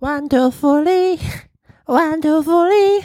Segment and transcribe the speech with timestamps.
[0.00, 1.18] One two 福利
[1.84, 3.04] ，One two 福利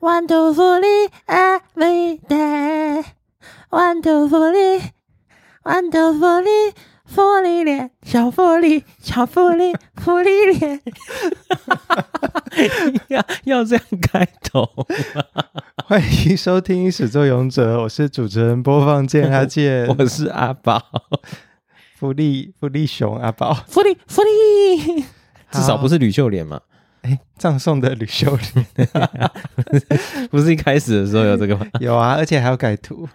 [0.00, 0.86] ，One two 福利
[1.26, 4.80] ，Every day，One two 福利
[5.62, 6.48] ，One two 福利，
[7.04, 10.80] 福利连小福利，小福利，福利连，
[13.08, 15.24] 要要这样开头吗？
[15.84, 20.80] 欢迎收听《始作俑者》，我是主持人，播放键阿健，我是阿宝，
[21.96, 25.04] 福利福利熊阿宝，福利福利。
[25.60, 26.60] 至少不是吕秀莲嘛？
[27.02, 28.88] 哎，葬送的吕秀莲，
[30.30, 31.66] 不是一开始的时候有这个吗？
[31.78, 33.06] 有啊，而且还要改图。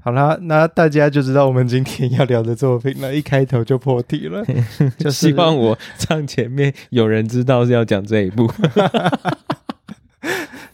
[0.00, 3.12] 好啦，那大家就知道我们今天要聊的作品了。
[3.12, 4.44] 一开头就破题了，
[4.96, 8.48] 就希望我唱前面有人知道是要讲这一部。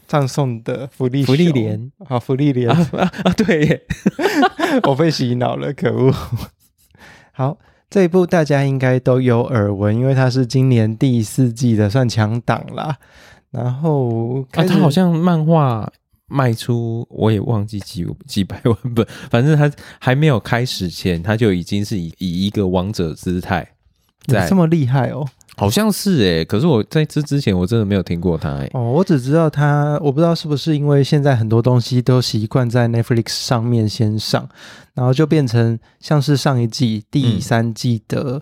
[0.06, 3.32] 葬送的福利福利莲，好，福利莲啊啊！
[3.34, 3.82] 对耶，
[4.82, 6.14] 我被洗脑了，可恶。
[7.32, 7.56] 好。
[7.92, 12.96] 这一部大家应该都有耳闻，因为它是今年第四季的算强档啦。
[13.50, 15.92] 然后啊，它好像漫画
[16.26, 23.68] 卖出，我也忘记几几百万本，反正它还没有开始前，它就已经是以以一个王者姿态
[24.26, 25.28] 在，这么厉害哦。
[25.56, 28.70] 好像是诶、欸，可是我在这之前我真的没有听过他诶、欸。
[28.72, 34.48] 哦，我只知道他，我不知道是不是因为现在很多东西都习惯在 Netflix 上面先上，
[34.94, 38.40] 然后就变成像是上一季第三季的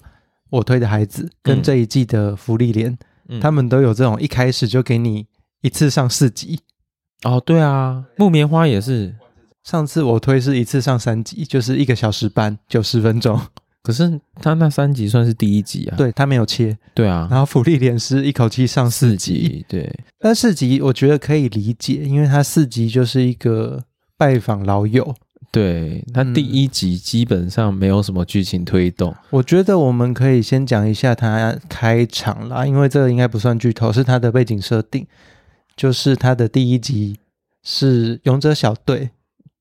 [0.50, 2.96] 我推的孩子，嗯、跟这一季的福利莲，
[3.28, 5.26] 嗯、他们都有这种一开始就给你
[5.62, 6.60] 一次上四集。
[7.24, 9.16] 哦，对啊，木棉花也是，
[9.64, 13.38] 上次我推是一次上三集，就是一个小时半，九十分钟。
[13.82, 17.26] 可是他那三集算是第一集啊，对，他没有切，对啊。
[17.30, 20.00] 然后福利连是一口气上四集，四集，对。
[20.18, 23.82] 但四集我觉得可以理解，因为他四集就是一个
[24.18, 25.14] 拜访老友。
[25.50, 29.10] 对，他第一集基本上没有什么剧情推动。
[29.10, 35.06] 嗯，我觉得我们可以先讲一下他开场啦，因为这个应该不算剧透，是他的背景设定，
[35.74, 37.18] 就是他的第一集
[37.62, 39.10] 是勇者小队。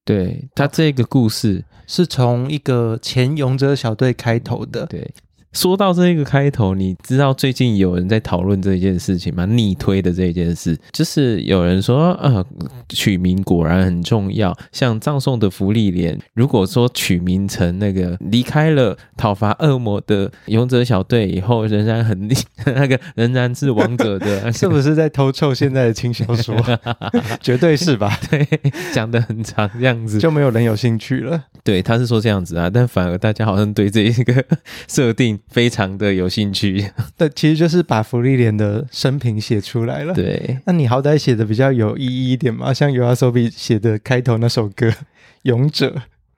[0.10, 4.88] 对，他这个故事是从一个前勇者小队开头的。
[4.88, 5.14] 对。
[5.52, 9.46] 说到这个开头，你知道最近有人在讨论这件事情吗？
[9.46, 12.46] 逆推的这件事，就是有人说，呃，
[12.90, 14.56] 取名果然很重要。
[14.72, 22.36] 像葬送的芙莉莲，如果说取名成那个离开了讨伐恶魔的勇者小队以后，仍然很厉，
[22.66, 26.56] 那个仍然是王者的，是不是在偷臭现在的轻小说？
[27.42, 28.20] 绝对是吧？
[28.30, 28.48] 对，
[28.94, 31.46] 讲的很长这样子，就没有人有兴趣了。
[31.64, 34.46] 对，他是说这样子啊，但反而大家好像对这一个
[34.88, 35.39] 设定。
[35.48, 40.14] 非常的有兴趣， 对，其实就是把福利莲的生平写出来了。
[40.14, 44.88] 对，那你好歹写的比较有意义一点嘛，像 YOASOBI 写的开头那首歌
[45.44, 45.90] 《勇者》，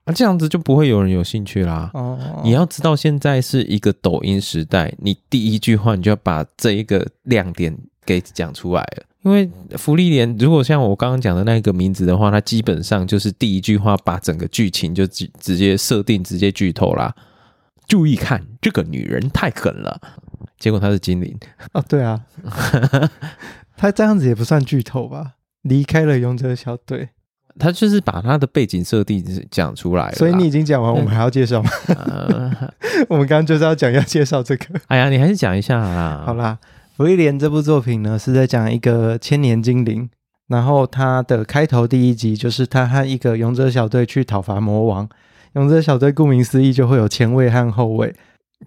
[0.06, 1.90] 那这样子就不会有人有兴趣啦。
[1.94, 7.75] 哦，你要知道现在是一个抖音时代，你第一句话你就要把这一个亮点
[8.06, 9.03] 给讲出来了。
[9.23, 9.47] 因为
[9.78, 17.13] 福利莲如果像我刚刚讲的那个名字的话，它基本上就是第一句话把整个剧情就直直接设定，直接剧透啦。
[17.91, 20.00] 注意看，这个女人太狠了。
[20.57, 21.38] 结果她是精灵
[21.74, 22.22] 哦，对啊，
[23.75, 25.34] 她这样子也不算剧透吧？
[25.63, 27.09] 离开了勇者小队，
[27.59, 30.13] 她就是把她的背景设定讲出来了。
[30.13, 31.69] 所以你已经讲完，我们还要介绍吗？
[31.90, 32.50] 呃、
[33.09, 34.68] 我们刚刚就是要讲要介绍这个。
[34.88, 36.23] 哎呀，你还是讲一下啦。
[36.25, 36.58] 好啦，
[36.96, 40.09] 芙莉莲这部作品呢，是在讲一个千年精灵，
[40.47, 45.09] 然后它的开头第一集就是他和一个勇者小队去讨伐魔王。
[45.53, 48.13] 勇者小队顾名思义就会有前卫和后卫，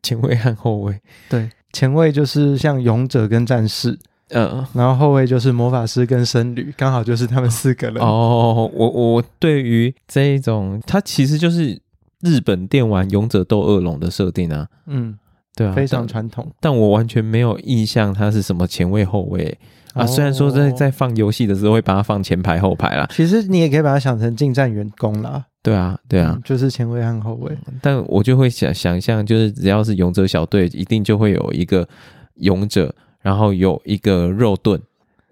[0.03, 3.99] 前卫和后卫，对，前卫就是像勇者跟战士，
[4.31, 8.03] 嗯，然后后卫就是魔法师跟僧侣，刚好就是他们四个人。
[8.03, 11.81] 哦，我我对于这一种，它其实就是
[12.21, 15.19] 日本电玩勇者斗恶龙的设定啊，嗯，
[15.55, 19.59] 对啊，非常传统，但我完全没有印象它是什么前卫后卫
[19.95, 20.07] 啊。
[20.07, 25.45] 虽然说在在放游戏的时候会把它放前排后排啦，其实你也可以把它想成近战员工啦。
[25.63, 27.57] 对啊，对啊，嗯、就是前卫和后卫。
[27.81, 31.89] 但我就会想想象，就是只要是勇者小队，一定就会有一个
[32.35, 34.79] 勇者，然后有一个肉盾。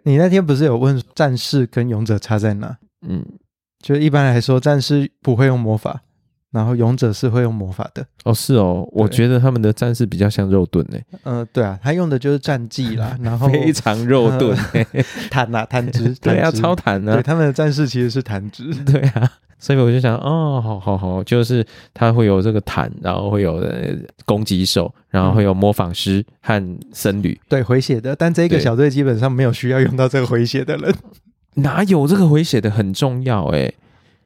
[0.04, 2.78] 你那天不是有问战士跟勇者差在哪？
[3.06, 3.22] 嗯，
[3.80, 6.00] 就一般来说，战士不会用魔法，
[6.52, 8.06] 然后勇者是会用魔法的。
[8.24, 11.04] 哦，是哦，我觉得他们的战士比较像肉盾诶。
[11.24, 14.56] 嗯、呃，对啊，他用的就是战技啦， 然后非常肉盾，
[15.28, 17.14] 弹啊弹指， 对啊，超弹啊。
[17.14, 19.32] 对，他们的战士其实是弹指，对啊。
[19.58, 21.64] 所以我就想，哦，好好好，就是
[21.94, 23.64] 他会有这个坦，然后会有
[24.24, 28.16] 攻击手，然后会有模仿师和僧侣，对，回血的。
[28.16, 30.92] 但这个小队基本上没有需要用到这个回血的人，
[31.54, 33.44] 哪有这个回血的很重要？
[33.50, 33.72] 诶，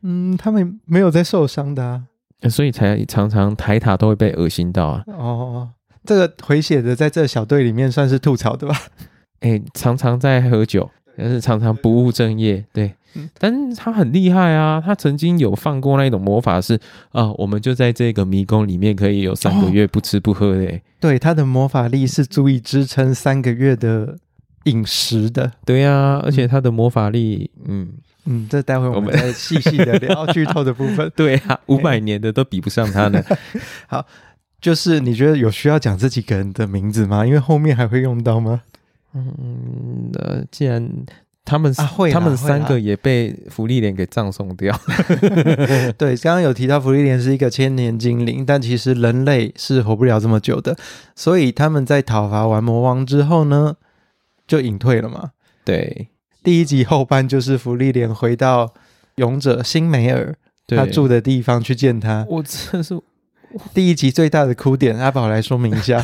[0.01, 2.05] 嗯，他们没有在受伤的啊，
[2.49, 5.05] 所以才常常抬塔都会被恶心到啊。
[5.07, 5.69] 哦，
[6.05, 8.77] 这个回血的在这小队里面算是吐槽对吧？
[9.41, 12.65] 哎、欸，常常在喝酒，但是常常不务正业。
[12.73, 14.83] 对，嗯、但是他很厉害啊！
[14.85, 16.79] 他曾经有放过那一种魔法是
[17.11, 20.81] 啊，我们就在这个迷宫里面可以有三个月不吃不喝的、欸哦。
[21.01, 24.17] 对，他的魔法力是足以支撑三个月的
[24.65, 25.53] 饮食的。
[25.65, 27.89] 对呀、啊，而且他的魔法力，嗯
[28.27, 31.11] 嗯，这待会我们再细细的聊剧透的部分。
[31.17, 33.23] 对啊，五百年的都比不上他呢。
[33.89, 34.07] 好，
[34.61, 37.25] 就是你觉得有需要讲这几个人的名字吗？
[37.25, 38.63] 因为后面还会用到吗？
[39.15, 40.91] 嗯，呃，既然
[41.45, 44.79] 他们、啊、会他们三个也被福利莲给葬送掉。
[45.97, 50.77] 对，刚刚有提到福利莲是一个千年精灵，但其实人类是活不了这么久的，
[51.15, 53.77] 所以他们在讨伐完魔王之后呢，
[54.47, 55.31] 就隐退了嘛。
[55.65, 56.09] 对，
[56.47, 58.73] 第一集后半就是芙莉莲回到
[59.17, 60.33] 勇者辛梅尔
[60.69, 62.25] 他住的地方去见他。
[62.29, 62.97] 我真是。
[63.75, 66.01] 第一集最大的哭点，阿宝来说明一下。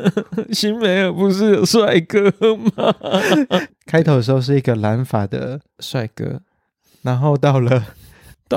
[0.50, 2.94] 辛梅尔不是有帅哥吗？
[3.84, 6.40] 开头的时候是一个蓝发的帅哥，
[7.02, 7.84] 然后到了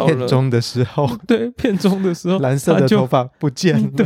[0.06, 3.90] 片中的时候， 对，片中的时候，蓝色的头发不见了。
[3.96, 4.06] 对，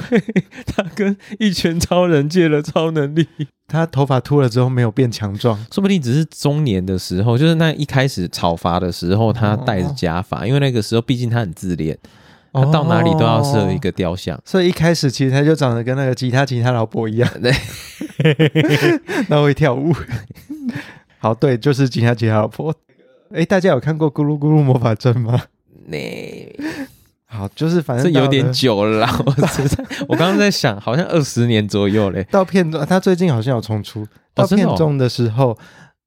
[0.66, 3.28] 他跟一拳超人借了超能力，
[3.68, 11.98] 他头发秃了之后没有变强壮，说不定只是中年的时候，就是那一开始讨伐的时候，他戴着假发，哦、因为那个时候毕竟他很自恋。
[12.52, 17.54] 他到哪里都要设一个雕像，哦，所以一开始其实他就长得跟那个吉他吉他老婆一样， 对，
[19.30, 19.94] 那会跳舞。
[21.20, 22.74] 好，对，就是吉他吉他老婆。
[23.32, 25.40] 哎，大家有看过《咕噜咕噜魔法阵》吗？
[25.90, 26.56] 那
[27.26, 29.24] 好，就是反正这有点久了啦。
[29.26, 32.26] 我在， 我刚刚在想，好像二十年左右嘞。
[32.32, 34.08] 到片中，他最近好像有重出。
[34.34, 35.58] 到片中的时候，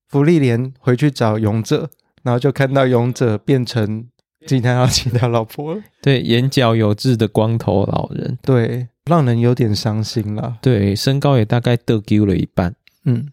[0.09, 1.89] 芙莉莲回去找勇者，
[2.23, 4.07] 然后就看到勇者变成。
[4.45, 10.57] 今天要请他老婆了， 对，眼角有痣的光头老人，对，让人有点伤心了。
[10.61, 12.75] 对，身高也大概得丢了一半。
[13.05, 13.29] 嗯，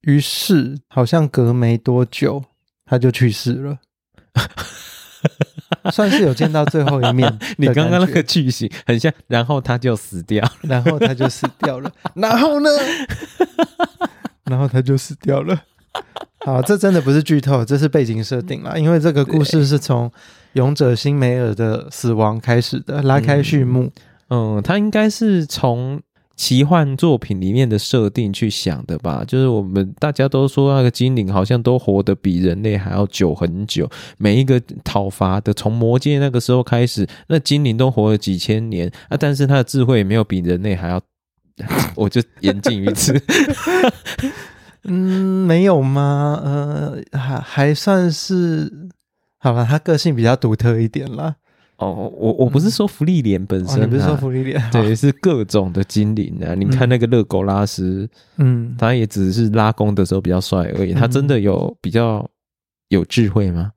[0.00, 2.42] 于是好像隔没多久
[2.86, 3.80] 他就去世了，
[5.92, 7.38] 算是有见到最后一面。
[7.58, 12.70] 你刚刚那个剧情很像，然后他就死掉，然后他就死掉了，然后 呢？
[14.44, 15.58] 然后他就死掉了。
[16.44, 18.76] 好，这真的不是剧透，这是背景设定啦。
[18.76, 20.10] 因为这个故事是从
[20.54, 23.90] 勇者辛梅尔的死亡开始的，拉开序幕。
[24.30, 26.00] 嗯，他应该是从
[26.36, 29.24] 奇幻作品里面的设定去想的吧？
[29.26, 33.88] 就是我们大家都说那个精灵好像都活得比人类还要久很久，
[34.18, 41.00] 每一个讨伐的，从魔界那个时候开始，那精灵都活了几千年啊，但是他的智慧也没有比人类还要，
[41.94, 43.14] 我就言尽于此。
[44.86, 46.40] 嗯，没有吗？
[46.44, 48.70] 呃，还还算是
[49.38, 49.64] 好吧。
[49.64, 51.36] 他个性比较独特一点啦。
[51.76, 56.54] 哦，我我不是说芙莉莲本身、啊，你不是说芙莉莲，对，是各种的精灵啊。
[56.54, 60.92] 你看那个勒狗拉斯，嗯，他也只是拉弓的时候比较帅而已。
[60.92, 62.28] 他真的有比较
[62.88, 63.72] 有智慧吗？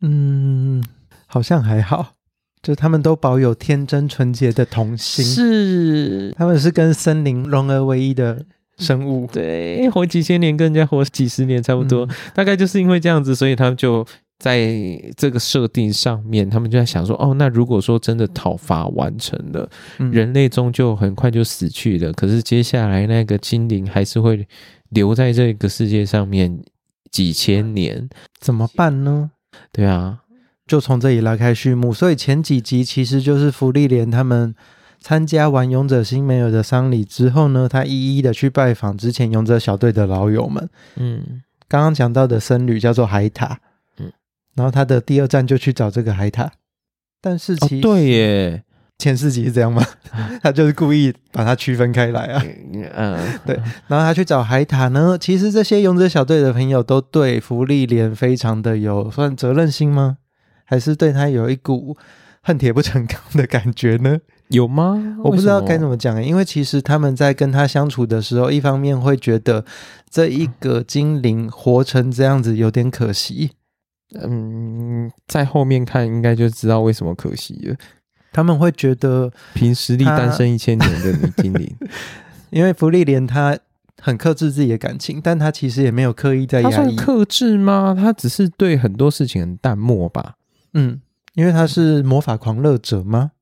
[0.00, 0.82] 嗯，
[1.26, 2.14] 好像还好，
[2.62, 8.44] 就他们都保有天真纯洁的童心，是他们是跟森林融而为一的。
[8.78, 14.04] 生物对，活几千年跟人家活几十年差不多，嗯、大概就是因为这样子，所以他们就
[14.42, 14.74] 在
[15.16, 24.44] 这个设定上面，他们就在想说，哦，那如果说真的讨伐完成了，嗯、人类终究很快就死去了，可是接下来那个精灵还是会
[24.88, 26.60] 留在这个世界上面
[27.12, 28.08] 几千年，
[28.40, 29.30] 怎么办呢？
[29.70, 30.18] 对啊，
[30.66, 34.56] 就从这里拉开序幕，所以前几集其实就是芙莉莲他们。
[35.04, 40.68] 参加完勇者新梅尔的丧礼之后呢，他一一的去拜访之前勇者小队的老友们。
[40.94, 43.58] 嗯，刚刚讲到的僧侣叫做海塔。
[44.54, 46.52] 嗯，然后他的第二站就去找这个海塔。
[47.20, 48.64] 但是其实、哦、对耶，
[48.98, 49.84] 前四集是这样吗？
[50.42, 52.42] 他就是故意把它区分开来啊。
[52.94, 53.56] 嗯， 对。
[53.86, 60.18] 然后他去找海塔呢，其实这些勇者小队的朋友都对芙莉莲非常的有算责任心吗？
[60.64, 61.96] 还是对他有一股
[62.42, 64.18] 恨铁不成钢的感觉呢？
[64.48, 65.16] 有吗？
[65.22, 69.64] 我不知道该怎么讲，因为其实他们在跟他相处的时候，一方面会觉得
[70.10, 73.52] 这一个精灵活成这样子有点可惜。
[74.14, 77.76] 嗯，在后面看应该就知道为什么可惜了。
[78.32, 81.76] 他们会觉得凭实力单身一千年的女精灵，
[82.50, 83.58] 因为芙莉莲她
[84.00, 86.96] 很克制自己的感情，但她其实也没有刻意在压抑。
[86.96, 87.94] 克制吗？
[87.96, 90.36] 她只是对很多事情很淡漠吧。
[90.72, 91.00] 嗯，
[91.34, 93.32] 因为她是魔法狂热者吗？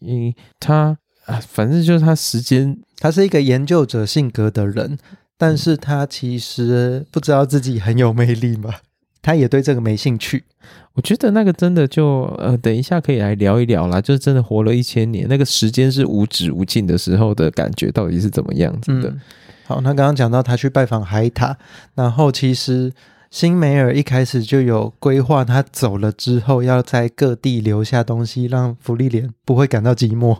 [0.00, 4.98] 因为他啊，反正就是她时间，她是一个研究者性格的人，
[5.38, 8.74] 但是她其实不知道自己很有魅力嘛。
[9.24, 10.44] 他也对这个没兴趣。
[10.92, 14.00] 我觉得那个真的就呃，等一下可以来聊一聊啦。
[14.00, 19.08] 就是真的活了一千年，那个时间是无止无尽的时候的感觉，到底是怎么样子的？
[19.08, 19.20] 嗯、
[19.66, 21.56] 好，那刚刚讲到他去拜访海塔，
[21.94, 22.92] 然后其实
[23.30, 30.38] 辛梅尔一开始就有规划，他走了之后要在各地留下东西，让芙莉莲不会感到寂寞。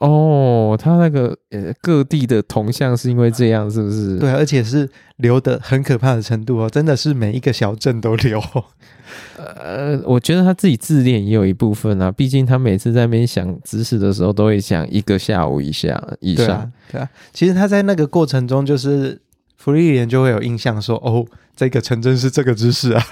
[0.00, 4.16] 哦，他那个呃各地的铜像是因为这样，是不是？
[4.18, 8.40] 对，而且是留的很可怕的程度哦，真的是每一个小镇都留。
[9.36, 16.46] 呃，我觉得他自己自恋也有一部分啊，毕竟他每次在那边想知识的时候，都会想一个下午以下以上。
[16.46, 19.20] 对啊，对啊，其实他在那个过程中，就是
[19.56, 21.26] 福利莲就会有印象说，哦，
[21.56, 23.04] 这个城镇是这个知识啊。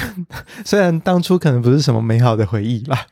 [0.64, 3.06] 虽然当初可能不是什么美好的回忆吧。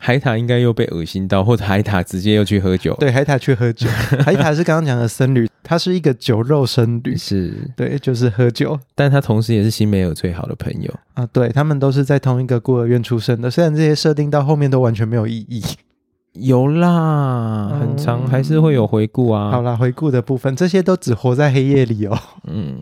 [0.00, 2.96] 海塔应该又被恶心到，或者海塔直接又去喝酒。
[3.00, 3.88] 对，海塔去喝酒。
[4.24, 8.78] 海塔是刚刚讲的僧侣，他是一个酒肉僧侣，是对，就是喝酒。
[8.94, 11.26] 但他同时也是新梅尔最好的朋友啊。
[11.32, 15.62] 对，他们都是在同一个孤儿院出生的，虽然这些设定到后面都完全没有意义。
[16.34, 19.50] 有啦，很长，还是会有回顾啊。
[19.50, 22.16] 嗯、好啦，回顾的部分，这些都只活在黑夜里哦。
[22.46, 22.78] 嗯。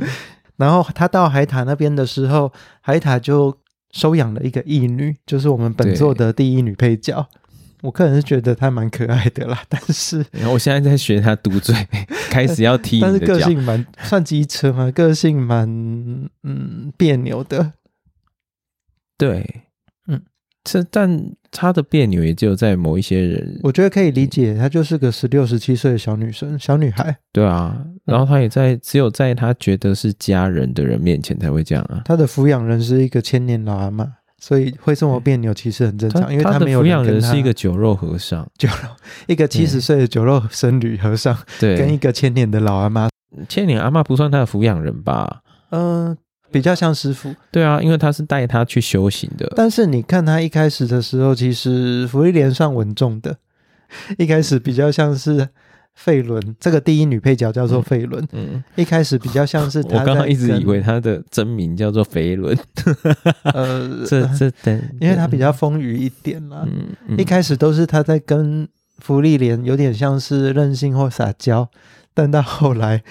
[0.59, 3.57] 然后他到海塔那边的时候，海塔就。
[3.97, 7.27] 收养了一个义女，就是我们本作的第一女配角。
[7.81, 11.75] 我个人是觉得她蛮可爱的啦，但是我现在在学她嘟嘴，
[12.29, 13.01] 开始要踢。
[13.01, 15.67] 但是个性蛮算机车嘛，个性蛮
[16.43, 17.73] 嗯别扭的。
[19.17, 19.63] 对，嗯，
[20.67, 21.09] 这但
[21.53, 27.17] 她的别扭也只有在某一些人，我觉得可以理解，她就是个十六、十七岁的小女生、小女孩。
[27.33, 27.81] 对啊。
[28.05, 32.03] 然后她也在只有在她觉得是家人的人面前才会这样啊。
[32.05, 34.07] 她的抚养人是一个千年老阿妈，
[34.39, 38.89] 所以会这么别扭其实很正常，因为她没有抚养人是一个酒肉和尚， 酒肉
[39.29, 43.09] 一个七十岁的酒肉僧侣和尚，对，跟一个千年的老阿妈。
[43.49, 45.43] 千年阿妈不算她的抚养人吧？
[45.71, 46.17] 嗯、呃，
[46.51, 47.35] 比较像师傅。
[47.51, 49.53] 对啊，因为他是带他去修行的。
[49.57, 53.37] 但是你看他一开始的时候，其实芙莉莲算稳重的，
[54.19, 55.49] 一开始比较像是。
[55.97, 62.55] 费伦这个第一女配角叫做费伦，嗯，嗯，一开始比较像是 他，我刚刚一直以为她的真名叫做肥伦，
[63.55, 71.67] 呃， 这这等，因为她比较丰腴一点啦，嗯，嗯，一开始都是他在跟芙莉莲有点像是任性或撒娇，
[72.13, 73.03] 但到后来。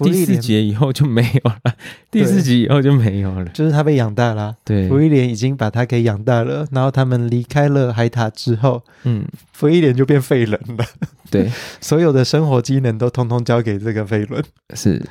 [0.00, 1.74] 第四集以后就没有了，
[2.10, 4.56] 第四集以后就没有了，就是他被养大了。
[4.64, 10.84] 对，芙莉莲已经把他给养大了，然后他们离开了海塔之后，嗯，芙莉莲就变废人了。
[11.30, 14.42] 对， 所有的生活机能都通通交给这个废轮。
[14.74, 15.04] 是，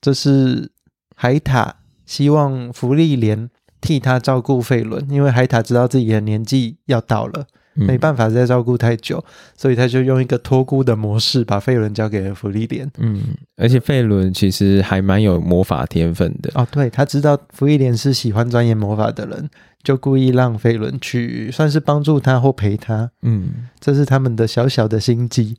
[0.00, 0.70] 这是
[1.14, 3.50] 海塔希望福利莲
[3.80, 7.46] 替他照顾费伦，因为海塔知道自己的年纪要到了。
[7.86, 9.24] 没办法再照顾太久，
[9.56, 12.90] 所以他就用一个托孤的模式把费伦交给了芙莉莲。
[12.98, 13.22] 嗯，
[13.56, 16.66] 而且费伦其实还蛮有魔法天分的哦。
[16.70, 19.48] 对，他知道芙莉莲是喜欢钻研魔法的人，
[19.82, 23.10] 就故意让费伦去算是帮助他或陪他。
[23.22, 25.56] 嗯，这是他们的小小的心机。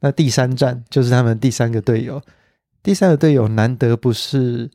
[0.00, 2.20] 那第三站就是他们第三个队友，
[2.82, 4.68] 第三个队友难得不是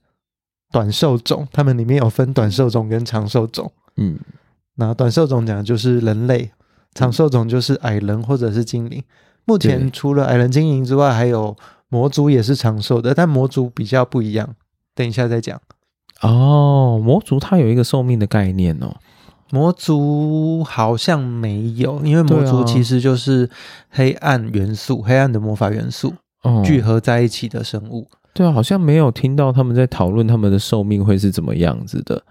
[0.72, 3.70] 短寿种，他们里面有分短寿种跟长寿种。
[3.98, 4.18] 嗯，
[4.76, 6.50] 那短寿种讲的就是人类。
[6.98, 9.04] 长寿种就是矮人或者是精灵。
[9.46, 11.56] 目前除了矮人、精灵之外，还有
[11.90, 14.56] 魔族也是长寿的，但魔族比较不一样。
[14.96, 15.62] 等一下再讲。
[16.22, 18.96] 哦，魔族它有一个寿命的概念哦。
[19.52, 23.50] 魔族好像没有，因为魔族其实就是
[23.90, 26.14] 黑暗元素、黑暗的魔法元素
[26.66, 28.08] 聚合在一起的生物。
[28.34, 32.22] 对啊，好像没有听到他们在讨论他们的寿命会是怎么样子的。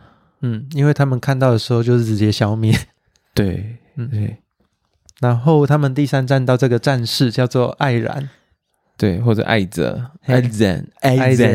[0.42, 2.76] 嗯，因为他们看到的时候就是直接消灭。
[3.32, 4.36] 对，嗯，对。
[5.20, 8.28] 然后他们第三站到这个战士叫做艾然，
[8.98, 11.46] 对，或者艾泽，艾泽，艾泽，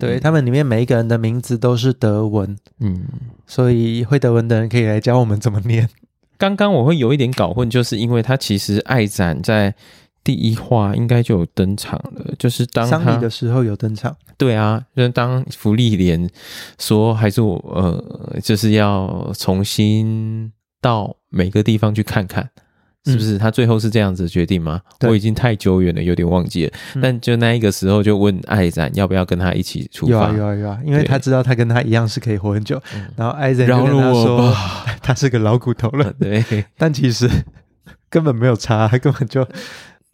[0.00, 3.04] 对，他们里面每一个人的名字都是德文，嗯，
[3.46, 5.88] 所以会德文的人可以来教我们怎么念。
[6.36, 9.74] 刚刚我会有一点搞混，就是因为他其实艾展在
[10.22, 14.16] 第一话应该就有登场了，就是当他丧礼的时候有登场。
[14.36, 16.28] 对啊，就是当福利莲
[16.78, 22.48] 说还是我呃，就是要重新到每个地方去看看。
[23.04, 24.80] 是不是他最后是这样子决定吗？
[25.00, 26.72] 我已经太久远了，有点忘记了。
[26.94, 30.12] 嗯、但就那一个时候，就问艾赞要不要跟他一起出发？
[30.12, 32.80] 有啊有啊有啊，因为他知道他跟他一样是可以活很久。
[33.16, 34.54] 然后艾赞就跟他说，
[35.00, 36.12] 他是个老骨头了。
[36.20, 37.28] 对，但其实
[38.10, 39.46] 根本没有差，他根本就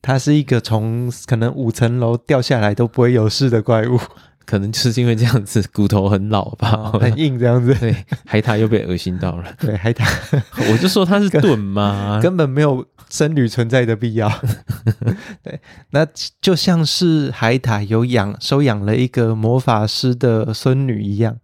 [0.01, 3.99] 他是一个从可能五层楼掉下来都不会有事的怪物。
[4.47, 7.75] 可能就是因为这样子，骨头很老吧，哦、 很硬这样子。
[7.75, 9.53] 对，海獭又被恶心到了。
[9.61, 10.05] 对，海獭，
[10.73, 14.31] 我就说它是盾嘛，根本没有僧侣存在的必要。
[15.43, 15.61] 对，
[15.91, 16.07] 那
[16.41, 21.39] 就像是海獭有养收养了一个魔法师的孙女一样，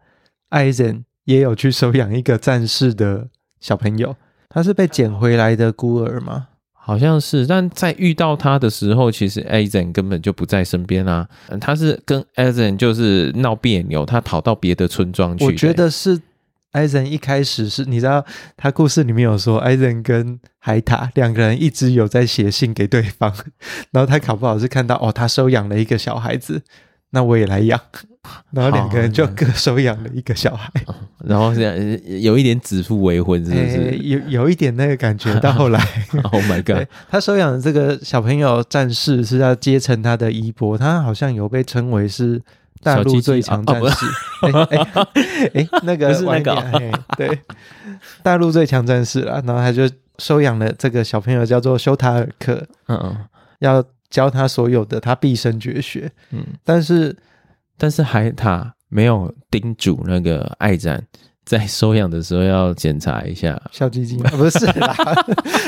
[0.51, 3.29] 艾森也有去收养一个战士的
[3.61, 4.17] 小朋友，
[4.49, 6.49] 他是被捡回来的孤儿吗？
[6.83, 11.29] 好像是，但在遇到他的时候，其实艾森根本就不在身边啊。
[11.61, 15.45] 他是跟艾森就是闹别扭，他逃到别的村庄去。
[15.45, 16.21] 我觉得是。
[16.73, 18.25] 艾森一开始是你知道，
[18.57, 23.35] 他故事里面有说，艾森跟海塔两个人一直有在写信给对方，
[23.91, 26.63] 然后他考不好是看到哦，他收养了一个小孩子，
[27.11, 27.81] 那我也来养，
[28.53, 30.71] 然后两个人就各收养了一个小孩，
[31.25, 31.75] 然后这样
[32.21, 33.63] 有一点指腹为婚，是不是？
[33.63, 35.35] 欸、有有一点那个感觉。
[35.41, 35.79] 到后来
[36.33, 42.43] ，Oh my God，他收养的这个小朋友战士是要接承他的衣钵，他好像有被称为是。
[42.83, 44.07] 大陆最强战士，
[44.41, 47.39] 哎哎哎，那个是那个、哦，对，
[48.23, 49.35] 大陆最强战士了。
[49.45, 49.83] 然后他就
[50.17, 53.17] 收养了这个小朋友，叫做修塔尔克，嗯嗯，
[53.59, 57.17] 要教他所有的他毕生绝学，嗯，但是
[57.79, 61.03] 但是海塔没有叮嘱那个艾赞
[61.45, 64.31] 在收养的时候要检查一下小鸡鸡吗？
[64.33, 64.95] 不是啦，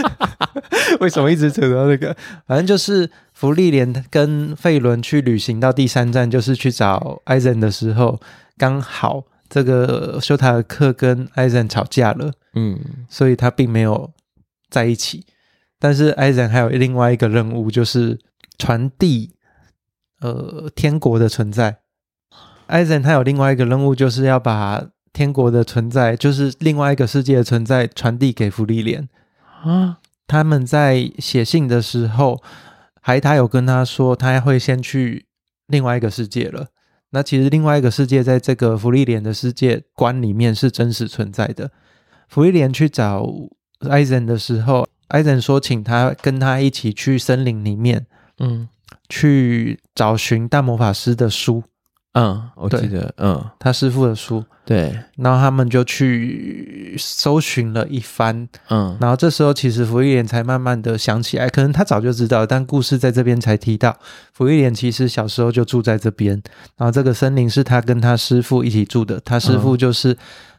[1.00, 2.14] 为什么一直扯到那个？
[2.46, 3.08] 反正就是。
[3.34, 8.20] 芙莉莲跟费伦去旅行到第三站，就是去找艾森的时候，
[8.56, 14.12] 刚好这个修塔尔克跟艾森吵架了，嗯，所以他并没有
[14.68, 15.24] 在一起。
[15.80, 18.16] 但是艾森还有另外一个任务，就是
[18.62, 19.34] 传递
[20.20, 21.78] 呃天国的存在。
[22.66, 29.08] 艾森他有另外一个任务，就是要把天国的存在，就是另外一个世界的存在传递给芙莉莲
[29.64, 29.98] 啊。
[30.26, 32.42] 他们在写信的时候。
[33.04, 35.26] 海塔有跟他说，他会先去
[35.66, 36.68] 另外一个世界了。
[37.10, 41.72] 那其实另外一个世界，在这个福利莲的世界观里面是真实存在的。
[42.28, 43.26] 福利莲去找
[43.90, 48.06] 艾森的时候，艾森说请他跟他一起去森林里面，
[48.38, 48.68] 嗯，
[49.08, 51.62] 去找寻大魔法师的书。
[52.14, 63.98] 嗯，我记得，嗯，他师傅的书，对，然后他们就去搜寻了一番，嗯，然后这时候其实芙莉莲才慢慢的想起来，可能他早就知道，但故事在这边才提到，
[64.34, 66.32] 芙莉莲其实小时候就住在这边，
[66.76, 70.14] 然后这个森林是他跟他师傅一起住的，他师傅就是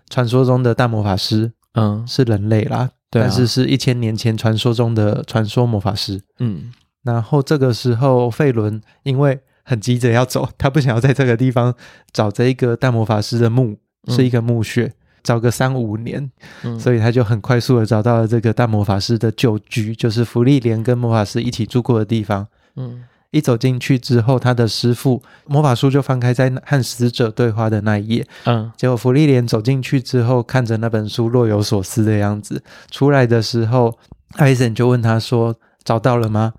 [0.10, 6.72] 传说中的大魔法师，嗯，是人类啦，对啊，但是是一千年前传说中的传说魔法师，嗯，
[7.04, 9.40] 然后这个时候费伦因为。
[9.66, 11.74] 很急着要走，他不想要在这个地方
[12.12, 14.92] 找这一个大魔法师的墓，嗯、是一个墓穴，
[15.24, 16.30] 找个三五年，
[16.64, 22.46] 嗯、所以他就很快速的找到了这个大魔法师的旧居，就是芙莉莲跟魔法师一起住过的地方。
[22.76, 28.28] 嗯，一走进去之后，他的师傅魔法书就翻开在和死者对话的那一页。
[28.44, 32.62] 嗯，结果芙莉莲走进去之后，看着那本书若有所思的样子，
[32.92, 33.98] 出来的时候，
[34.34, 36.52] 艾森就问他说：“找到了吗？”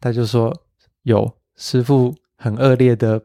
[0.00, 0.62] 他就说
[1.04, 3.22] ：“有，师傅。”很恶劣的，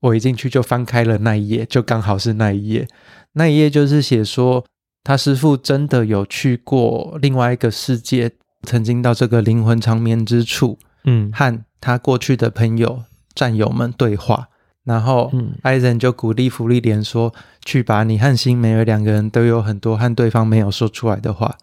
[0.00, 2.88] 我一进去就翻开了那一页，就刚好是那一页。
[3.34, 4.64] 那一页就是写说，
[5.04, 8.32] 他师傅真的有去过另外一个世界，
[8.64, 14.48] 曾经到这个灵魂长眠之处，嗯，和他过去的朋友、战友们对话。
[14.82, 17.32] 然后，嗯，艾森就鼓励芙莉莲说
[17.64, 21.56] ：“去吧，你和辛梅尔两个人都有很多和对方没有说出来的话，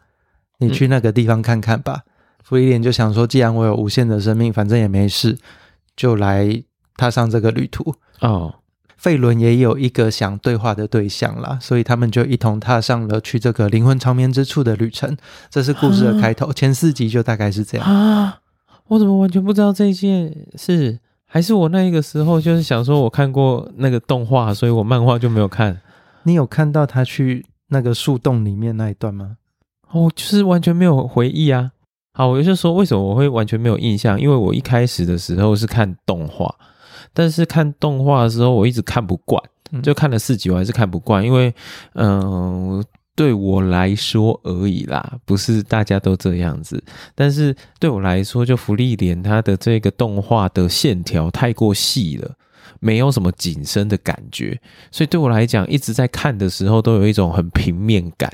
[0.59, 2.03] 你去那个地方看看吧。”
[2.45, 5.38] 芙莉莲就想说：“既然我有无限的生命，反正也没事，
[5.97, 6.63] 就来。”
[6.97, 8.55] 踏上这个旅途哦，
[8.95, 15.17] 费伦也有一个想对话的对象啦，所以他们就一同踏上了去这个灵魂长眠之处的旅程。
[15.49, 18.39] 这是故事的开头，啊、前四集就大概是这样啊。
[18.88, 20.97] 我怎么完全不知道这件事？
[21.25, 25.81] 还是我那一个时候就是想说，我看过那个动画，所以我漫画就没有看。
[26.23, 29.36] 你有看到他去那个树洞里面那一段吗？
[29.91, 31.73] 哦，就是完全没有回忆啊。
[32.15, 34.19] 好，我就说为什么我会完全没有印象？
[34.19, 36.56] 因为我一开始的时候是看动画。
[37.13, 39.41] 但是看动画的时候，我一直看不惯，
[39.82, 41.54] 就看了四集，我还是看不惯，因为，
[41.93, 46.84] 嗯、呃，对我来说而已啦，不是大家都这样子。
[47.13, 52.30] 但是对我来说，就福利莲它的这个动画的线条太过细了，
[52.82, 54.60] 没有什么紧身的感觉，
[54.91, 58.30] 所以对我来讲，一直在看的时候都有一种很平面感。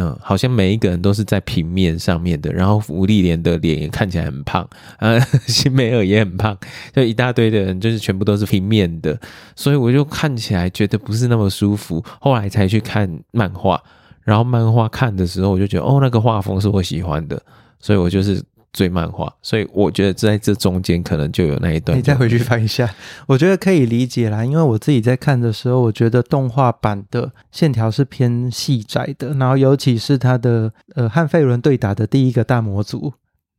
[0.00, 6.56] 嗯，好像每一个人都是在平面上面的，然后芙丽莲的脸也看起来很胖，啊， 辛美尔也很胖，
[6.94, 9.20] 就一大堆的人就是全部都是平面的，
[9.54, 12.02] 所以我就看起来觉得不是那么舒服。
[12.18, 13.78] 后来才去看漫画，
[14.22, 17.38] 然后漫画看的时候，我就觉得哦，那个画风是我喜欢的，
[17.78, 18.42] 所以我就是。
[18.72, 21.98] 追漫画，所以我觉得在这中间可能就有那一段。
[21.98, 22.88] 你再回去翻一下，
[23.26, 24.44] 我觉得可以理解啦。
[24.44, 33.12] 因为我自己在看的时候，我觉得动画版的线条是偏细窄的，然后尤其是他的呃和费伦对打的第一个大魔族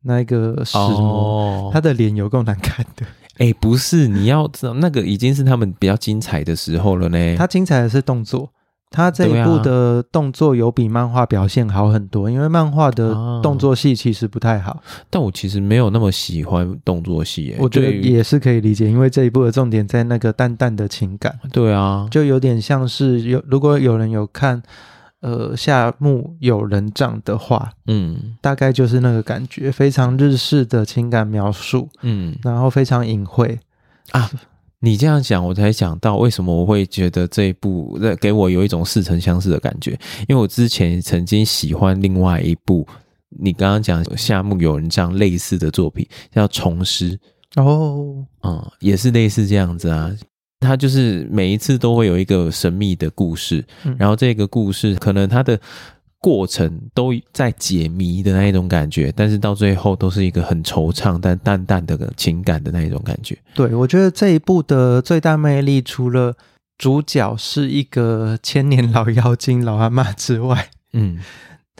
[0.03, 3.05] 那个石魔，他、哦、的脸有够难看的。
[3.37, 7.35] 哎、欸，不是，你要知道那个已经是他们比较精彩的时候了呢。
[7.37, 8.51] 他精彩的是动作。
[8.91, 14.71] 他这一部的动作有比漫画表现好很多，因为漫画的动作戏其实不太好。
[14.71, 21.39] 啊，但我其实没有那么喜欢动作戏，我觉得也是可以理解，因为这一部的重点在那个淡淡的情感。
[21.53, 24.61] 对啊，就有点像是有如果有人有看
[25.21, 33.57] 呃夏目友人帐的话，嗯，大概就是那个感觉，非常日式的情感描述，嗯，然后非常隐晦
[34.11, 34.29] 啊。
[34.83, 39.91] 你这样讲，我才想到为什么我会觉得这一部给我有一种似曾相识的感觉，
[40.27, 42.85] 因为我之前曾经喜欢另外一部
[43.29, 47.17] 你刚刚讲夏目友人帐类似的作品，叫《虫师》
[47.63, 50.11] 哦，嗯，也是类似这样子啊，
[50.59, 53.63] 它就是每一次都会有一个神秘的故事，
[53.97, 55.59] 然后这个故事可能它的。
[56.21, 63.35] 过程都在解谜的那一种感觉，但是到最后都是一个很惆怅但淡淡的情感的那一种感觉。
[63.55, 66.35] 对，我觉得这一部的最大魅力，除了
[66.77, 71.19] 主角是一个千年老妖精老阿妈之外，嗯，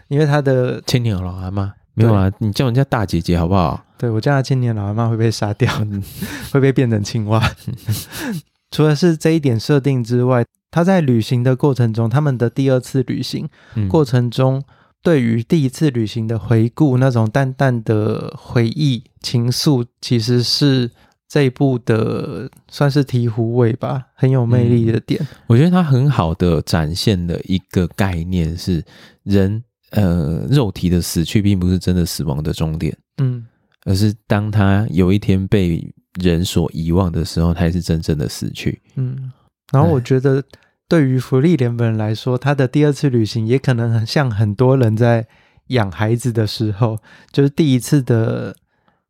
[0.08, 3.86] 因为他的千年老阿妈没有啊，你叫人家大姐姐好不好？
[3.99, 5.71] 对，我叫他千年老阿妈会被杀掉，
[6.51, 7.39] 会被变成青蛙。
[8.71, 10.43] 除了是这一点设定之外。
[10.73, 13.49] 他在旅行的过程中，他们的第二次旅行
[13.89, 14.63] 过程中，
[15.03, 20.89] 对于第一次旅行的回顾，那种淡淡的回忆情愫，其实是
[21.27, 25.19] 这一部的算是醍醐味吧，很有魅力的点。
[25.21, 28.81] 嗯，我觉得他很好的展现了一个概念，是
[29.23, 33.45] 人呃肉体的死去，并不是真的死亡的终点，嗯，
[33.84, 39.32] 而是当他有一天被人所遗忘的时候，他才是真正的死去，嗯。
[39.71, 40.43] 然后我觉得，
[40.88, 45.26] 对于福利莲本人来说，他的第二次旅行也可能很像很多人在
[45.67, 47.00] 养孩子的时候，
[47.32, 48.54] 就是第一次的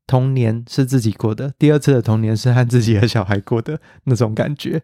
[0.05, 4.83] 童年是自己过的，第二次的童年是和自己的小孩过的那种感觉。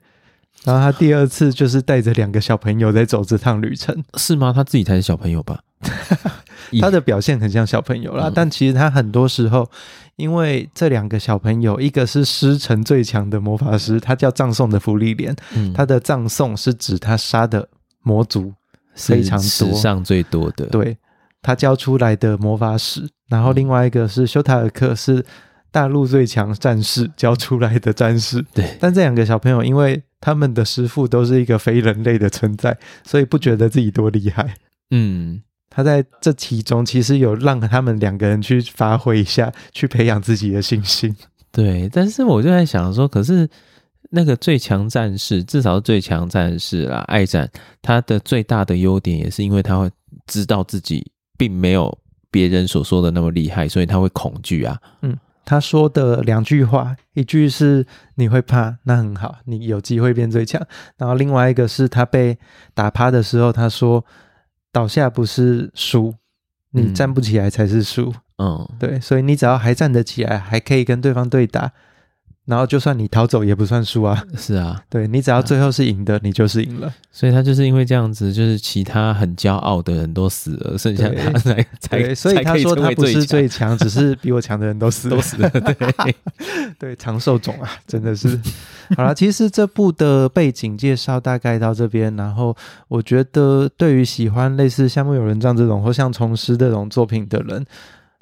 [0.64, 4.52] 然后他第二次就是带着两个小朋友在走这趟旅程，是吗？
[4.52, 5.60] 他自己才是小朋友吧？
[6.82, 9.70] 他的表现很像小朋友啦，嗯、但其实他很多时候，
[10.18, 17.70] 因为这两个小朋友，一个是师承最强的魔法师，他叫葬送的芙莉莲，嗯、他的葬送是指他杀的
[18.02, 18.52] 魔族
[18.96, 20.98] 非常多，史上最多的，对，
[21.42, 23.08] 他教出来的魔法史。
[23.30, 25.24] 然后另外一个是修塔尔克，是
[25.72, 28.76] 大陆最强战士教出来的战士，对。
[28.80, 34.56] 但这两个小朋友，因为他们的师傅都是一个非人类的存在，所以不觉得自己多厉害，
[34.90, 35.44] 嗯。
[35.78, 41.16] 他在这其中其实有让他们两个人去发挥一下， 去培养自己的信心。
[41.52, 43.48] 对，但是我就在想说，可是
[44.10, 47.48] 那个最强战士，至少是最强战士啦，爱战
[47.80, 49.88] 他的最大的优点也是因为他会
[50.26, 51.96] 知道自己并没有
[52.32, 54.76] 别人所说的那么厉害，所以他会恐惧啊。
[55.04, 57.86] 嗯，他说的两句话，一句是
[58.16, 60.60] 你会怕，那很好，你有机会变最强。
[60.98, 62.36] 然后另外一个是他被
[62.74, 64.04] 打趴的时候，他说。
[64.72, 66.14] 倒下不是输，
[66.72, 68.14] 你站不起来才是输。
[68.38, 71.72] 嗯，对，所以你只要还站得起来，还可以跟对方对打。
[72.48, 74.24] 然后，就算你逃走也不算输啊！
[74.38, 76.90] 是啊，对，你只要最后是赢的，啊、你就是赢了。
[77.12, 82.16] 所以他就是因为这样子，就是其他很骄傲的人都死了，剩下他才才。
[82.16, 85.50] 所以他说他不是最强，只是比我强的人都死了，都死了。
[85.50, 86.16] 对
[86.80, 88.40] 对，长寿种啊，真的是。
[88.96, 92.56] 好了，其实这部的背景介绍大概到这边，然后
[92.88, 97.66] 我觉得对于喜欢类似《夏目友人帐》这种或像《虫师》这种作品的人。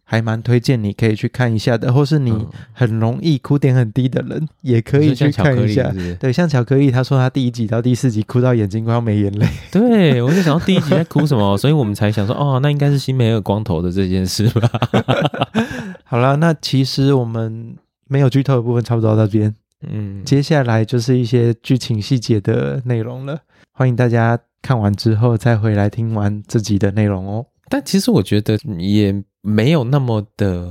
[0.08, 2.32] 还蛮推荐你可以去看一下的，或是你
[2.72, 5.92] 很容易哭点很低的人，嗯、也可以去看一下。
[6.20, 9.48] 对，像巧克力，他说他第一集到第四集哭到眼睛快要没眼泪。
[9.72, 14.70] 对，我就想到第一集在哭什么，所以我们才想说，哦，那应该是新梅尔光头的这件事吧。
[16.06, 17.76] 好了，那其实我们
[18.08, 19.56] 没有剧透的部分差不多到这边，
[19.90, 23.40] 嗯，接下来就是一些剧情细节的内容了。
[23.72, 27.46] 欢迎大家看完之后再回来听完这集的内容哦。
[27.70, 30.70] 但其实我觉得也没有那么的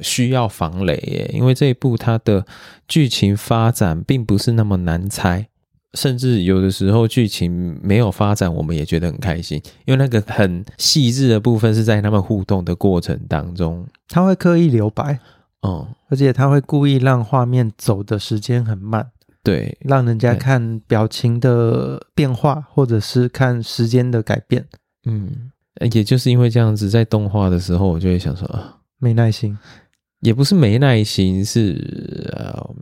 [0.00, 2.44] 需要防雷耶，因为这一部它的
[2.86, 5.48] 剧情发展并不是那么难猜，
[5.94, 15.18] 甚至有的时候剧情没有发展，我们也觉得很开心，因为那个很细致的部分是在他们互动的过程当中，他会刻意留白，
[15.62, 19.10] 嗯，而且他会故意让画面走的时间很慢，
[19.42, 24.66] 对，让人家看表情的变化，或者是看时间的改变，
[25.04, 25.50] 嗯。
[25.92, 29.56] 也就是因为这样子，在动画的时候，我就会想说，啊，没耐心，
[30.20, 32.74] 也不是没耐心，是呃，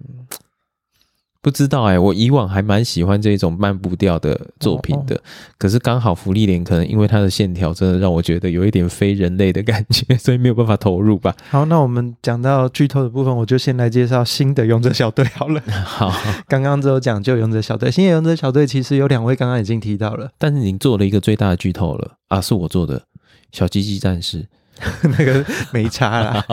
[1.47, 11.33] 不知道哎、欸，我以往还蛮喜欢这种慢步调的作品的，哦哦可是刚好福利莲可能因为它的线条真的让我觉得有一点非人类的感觉， 所以没有办法投入吧。
[11.49, 15.63] 好，那我们讲到剧透的部分，我就先来介绍新的勇者小队好了。
[15.87, 16.13] 好，
[16.49, 23.01] 刚刚只有讲旧勇者小队，新的勇者小队其实有两位刚刚已经提到了，但是已经做了一个最大的剧透了啊，是我做的
[23.53, 24.45] 小鸡鸡战士，
[25.17, 26.45] 那个没差啦。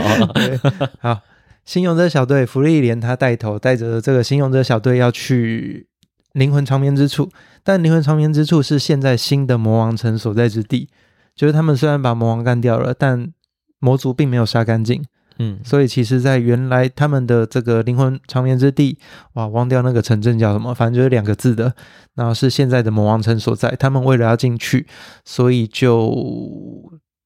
[1.01, 1.19] 好。
[1.65, 5.87] 新勇者小队，福利连他带头带着这个新勇者小队要去
[6.33, 7.29] 灵魂长眠之处，
[7.63, 10.89] 但灵魂长眠之处是现在新的魔王城所在之地。
[11.35, 13.31] 就是他们虽然把魔王干掉了，但
[13.79, 15.03] 魔族并没有杀干净。
[15.39, 18.99] 嗯，所以其实，在原来他们的这个灵魂长眠之地，
[19.33, 21.73] 哇，忘掉那个城镇叫什么，反正就是两个字的，
[22.13, 23.75] 然后是现在的魔王城所在。
[23.79, 24.85] 他们为了要进去，
[25.25, 26.13] 所以就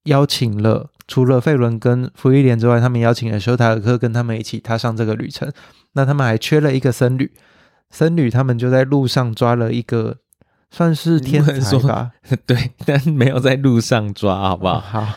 [0.05, 0.89] 邀请了。
[1.07, 5.51] 除了费伦跟福伊莲之外，他们邀请了修塔尔克跟他们一起踏上这个旅程。
[5.93, 7.31] 那他们还缺了一个僧侣，
[7.89, 10.17] 僧侣他们就在路上抓了一个，
[10.69, 12.11] 算是天才吧？
[12.45, 14.79] 对，但没有在路上抓，好不好？
[14.81, 15.07] 好，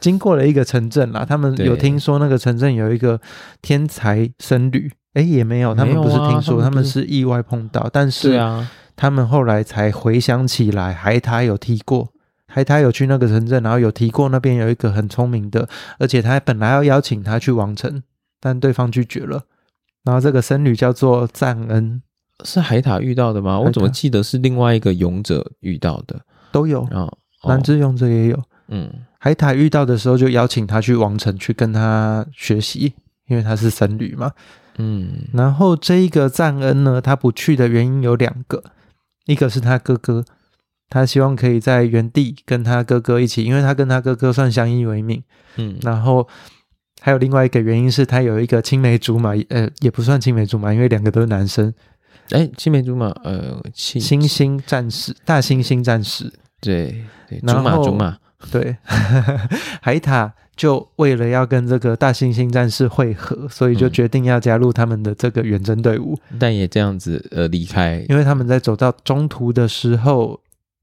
[0.00, 3.20] 经过了一个城镇啦，他们有听说那个城镇有一个
[3.60, 12.12] 天才僧侣，哎，也没有，他们不是听说，他们是意外碰到，但是啊，他们后来才回想起来，海塔有提过。
[12.52, 15.68] 还他有去那个城镇，然后有提过那边有一个很聪明的，
[16.00, 18.02] 而且他还本来要邀请他去王城，
[18.40, 19.44] 但对方拒绝了。
[20.02, 22.02] 然后这个僧侣叫做赞恩，
[22.44, 23.60] 是海塔遇到的吗？
[23.60, 26.20] 我怎么记得是另外一个勇者遇到的？
[26.50, 28.42] 都有，哦，蓝之勇者也有。
[28.68, 32.94] 嗯，海塔遇到的时候就邀请他去王城去跟他学习，
[33.28, 34.32] 因为他是僧侣嘛。
[34.78, 38.64] 嗯，然后这一个赞恩呢，他不去的原因有两个，
[39.26, 40.24] 一个是他哥哥。
[40.90, 45.22] 他希望可以在原地跟他哥哥一起，因为他跟他哥哥算相依为命。
[45.56, 46.26] 嗯，然后
[47.00, 51.72] 还有另外一个原因是他有一个青梅竹马，呃，也不算青梅竹马，因为两个都是男生。
[52.30, 58.18] 哎，青梅竹马，呃，猩猩战士，大猩猩战士，对对，竹马竹马，
[58.50, 58.76] 对，
[59.82, 70.40] 海獭就为了要跟这个大猩猩战士会合，所以就决定要加入他们的这个远征队伍，嗯，但也这样子呃离开，因为他们在走到中途的时候。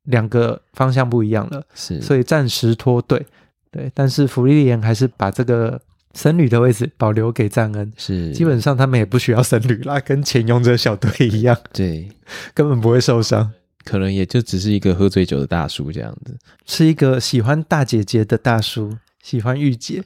[0.07, 3.25] 两个方向不一样了，是，所以暂时脱队。
[3.71, 5.79] 对，但是福利莲还是把这个
[6.13, 7.91] 僧侣的位置保留给赞恩。
[7.97, 11.55] 是，基本上他们也不需要僧侣啦，跟前勇者小队一样。
[11.73, 12.09] 对，
[12.53, 13.51] 根本不会受伤，
[13.83, 20.01] 可能也就只是一个喝醉酒的大叔这样子，是一个喜欢大姐姐的大叔，喜欢御姐。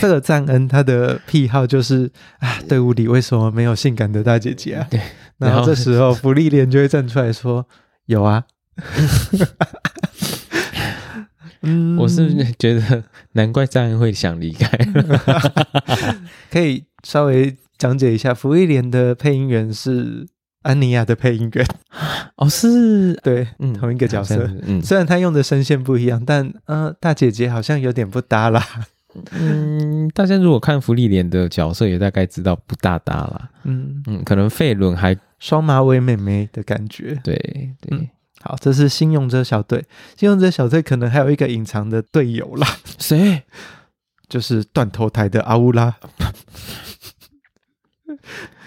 [0.00, 2.08] 这个赞恩他的癖好就是
[2.38, 4.86] 啊，队伍里为什么没有性感的大姐姐啊？
[4.88, 5.00] 对，
[5.38, 7.66] 然后这时候福利莲就会站出来说
[8.06, 8.44] ：“有啊。”
[11.62, 14.66] 嗯，我是觉得难怪张恩会想离开。
[16.50, 20.26] 可以稍微讲解一下，芙莉莲的配音员是
[20.62, 21.66] 安妮亚的配音员。
[22.36, 24.50] 哦，是，对，嗯，同一个角色。
[24.62, 28.66] 嗯，虽然他用的声线不一样，但呃，大姐姐好像有点不搭啦。
[29.32, 33.50] 嗯，大家如果看福利莲的角色，也大概知道不大搭啦。
[33.64, 37.20] 嗯嗯，可能费伦还双马尾妹妹的感觉。
[37.22, 37.34] 对
[37.82, 37.98] 对。
[37.98, 38.08] 嗯
[38.42, 39.84] 好，这是信用者小队。
[40.16, 42.66] 信用者小队可能还有一个隐藏的队友啦。
[42.98, 43.42] 谁？
[44.28, 45.96] 就是断头台的阿乌拉。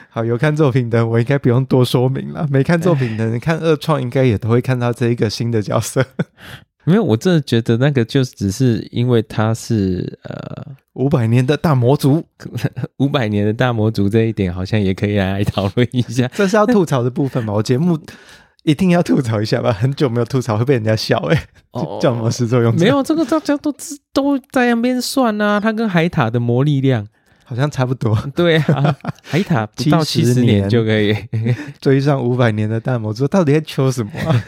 [0.10, 2.46] 好，有看作品的我应该不用多说明了。
[2.52, 6.06] 没看作品的人看二创应该也都会看到这一个新的角色。
[6.86, 12.24] 没有，我真的觉得那个就只是因为他是呃五百年的大魔族，
[13.00, 16.28] 五百年的大魔族这一点好像也可以来讨论一下。
[16.36, 17.54] 这是要吐槽的部分吧？
[17.54, 17.98] 我节目。
[18.64, 21.48] 一定要吐槽一下吧，很久没有吐槽会被人家笑哎、欸。
[21.72, 22.78] 哦， 叫什么始作俑者？
[22.80, 23.74] 没有这个大家都
[24.14, 27.06] 都在那边算啊，他跟海塔的魔力量
[27.44, 28.18] 好像差不多。
[28.34, 31.14] 对啊，海塔不到 七十年就可以
[31.82, 34.44] 追上五百年的大魔族，到底在求什么、啊？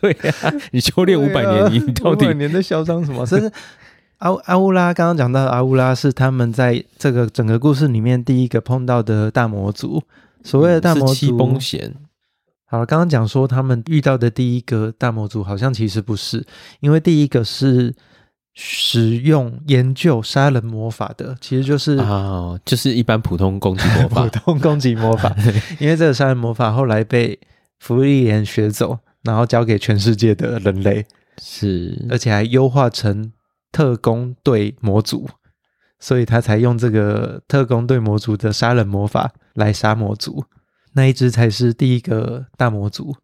[0.00, 3.26] 对啊，你修炼五百年，你到底五百年的嚣张什么？
[3.26, 3.50] 甚至
[4.18, 10.00] 阿阿乌拉刚刚讲到的阿乌拉是他们在这个整个故事里面第一个碰到的大魔族。
[10.44, 11.94] 所谓的大魔族，七风贤。
[12.70, 16.46] 好了，刚刚讲说他们遇到的第一个大魔族，好像其实不是，
[16.78, 17.92] 因为第一个是
[18.54, 25.34] 使用研究杀人魔法的，其实就是啊、哦，就是一般普通攻击魔法， 普通攻击魔法。
[25.80, 27.36] 因为这个杀人魔法后来被
[27.80, 31.04] 福利莲学走，然后交给全世界的人类，
[31.42, 33.32] 是，而且还优化成
[33.72, 35.28] 特工队魔族，
[35.98, 40.44] 所以他才用这个特工队魔族的杀人魔法来杀魔族。
[40.92, 43.14] 那一只才是第一个大魔族，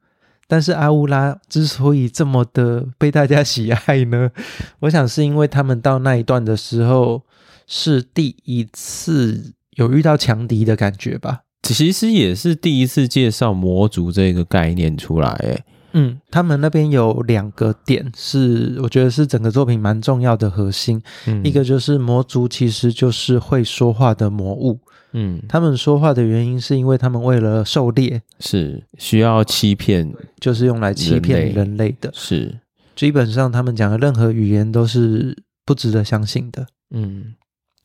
[0.47, 4.31] 但是阿乌拉之所以这么的被大家喜爱呢，
[4.81, 7.23] 我想是因为他们到那一段的时候
[7.67, 11.41] 是第一次有遇到强敌的感觉吧。
[11.63, 24.79] 其实也是第一次介绍魔族这个概念出来，哎，嗯，他们那边有两个点是我觉得是整个作品蛮重要的核心，嗯，一个就是魔族其实就是会说话的魔物，
[25.19, 31.97] 嗯，他们说话的原因是因为他们为了狩猎，是需要欺骗，就是用来欺骗人类。
[32.01, 32.61] 的，是。
[32.95, 37.35] 基本上他们讲的任何语言都是不值得相信的，嗯。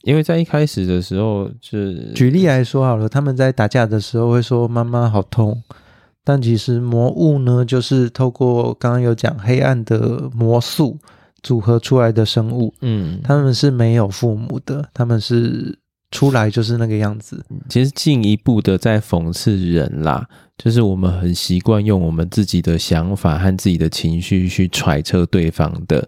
[0.03, 5.61] 因为在一开始的时候，是举例来说好了，他们在打架的时候会说“妈妈好痛”，
[6.25, 10.97] 但其实魔物呢，就是透过刚刚有讲黑暗的魔素
[11.43, 15.77] 组合出来的生物，嗯，他们是没有父母的，他们是
[16.11, 17.43] 出来就是那个样子。
[17.69, 26.07] 其实进一步的在讽刺人啦，就是我们很习惯用我们自己的想法和自己的情绪去揣测对方的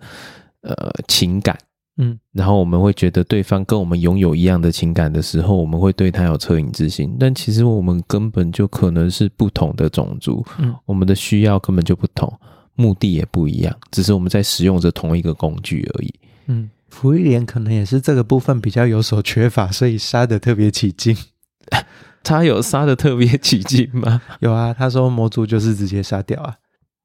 [0.61, 0.75] 呃
[1.07, 1.57] 情感。
[1.97, 7.15] 嗯，然后我们会觉得对方跟我们拥有一样的情感的时候，我们会对他有恻隐之心。
[7.19, 12.33] 但其实我们根本就可能是不同的种族，嗯，我们的需要根本就不同，
[12.73, 16.13] 目的也不一样，只是我们在使用着同一个工具而已。
[16.47, 21.17] 嗯，芙莉莲可能也是这个部分比较有所缺乏，所以杀的特别起劲。
[22.23, 24.21] 他有杀的特别起劲吗？
[24.39, 26.55] 有啊，他说魔族就是直接杀掉啊。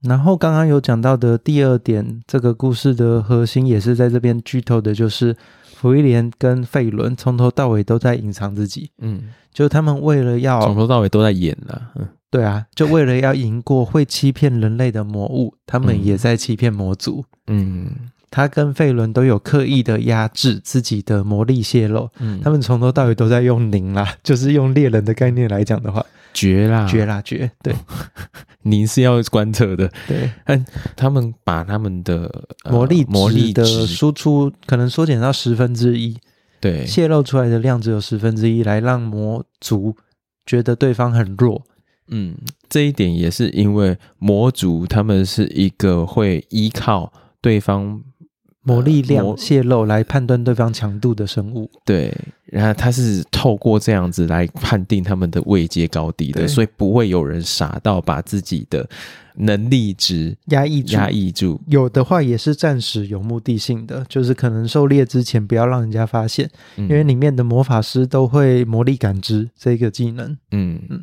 [0.03, 5.35] 然后刚刚有讲到的第二点，这个故事的核心也是在这边剧透的，就是
[5.75, 8.91] 福一莲跟费伦从头到尾都在隐藏自己。
[8.99, 9.23] 嗯，
[9.53, 11.91] 就他们为了要从头到尾都在演啊。
[11.97, 17.25] 嗯，对啊，就为了要赢过会欺骗人类的魔物，他们也在欺骗魔族。
[17.49, 17.91] 嗯，
[18.31, 22.09] 他跟费伦都有刻意的压制自己的魔力泄露。
[22.19, 26.05] 嗯，他们从头到尾都在用宁啦， 就是用猎人的概念来讲的话。
[26.35, 27.51] 绝啦，绝啦，绝！
[27.63, 27.75] 对，
[28.63, 30.31] 你是要观测的，对。
[30.45, 30.65] 但
[30.95, 32.31] 他们把他们的
[32.71, 36.17] 魔力魔力的输出可能缩减到十分之一，
[36.61, 39.97] 对，泄露出来的量只有十分之一，来让魔族
[40.47, 41.63] 觉得对方很弱。
[42.09, 42.37] 嗯，
[42.69, 48.03] 这一点也是因为魔族他们是一个会依靠对方。
[48.69, 52.15] 魔力量泄露来判断对方强度的生物，对，
[52.47, 58.89] 然后他是透过这样子来判定他们的位阶高低的，所以不会有人傻到把自己的
[59.35, 61.61] 能力值压抑，压抑住。
[61.67, 70.37] 有的话也是暂时有目的性的，就是可能狩猎之前不要让人家发现，嗯，因为里面的魔法师都会魔力感知这个技能。
[70.51, 71.01] 嗯嗯，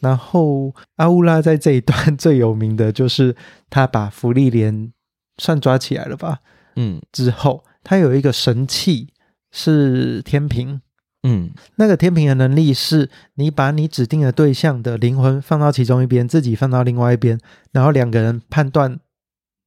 [0.00, 3.34] 然后阿乌拉在这一段最有名的就是
[3.68, 4.92] 他把芙莉莲
[5.38, 6.38] 算抓起来了吧。
[6.76, 9.08] 嗯，之后他有一个神器
[9.52, 10.80] 是天平，
[11.22, 17.38] 嗯，那个天平的能力是你把你指定的对象的灵魂放到其中一边，自己放到另外一边，
[17.72, 18.98] 然后两个人判断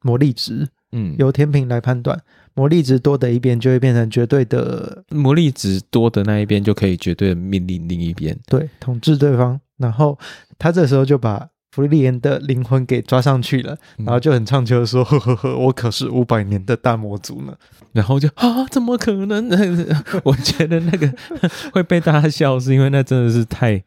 [0.02, 2.22] 魔力值，嗯，由天平来判断，
[2.54, 10.18] 魔力值多的一边就会变成绝对的，魔力值多的那一边就可以绝对的命令另一边，对，统治对方，然后
[10.58, 11.50] 他这时候就把。
[11.78, 17.54] 芙莉莲的灵魂给抓上去了，然后就很唱秋说：“呵呵呵，我可是五百年的大魔族呢。”
[17.94, 19.56] 然后就啊，怎么可能呢？
[20.26, 21.14] 我觉得那个
[21.72, 23.84] 会被大家笑，是因为那真的是太、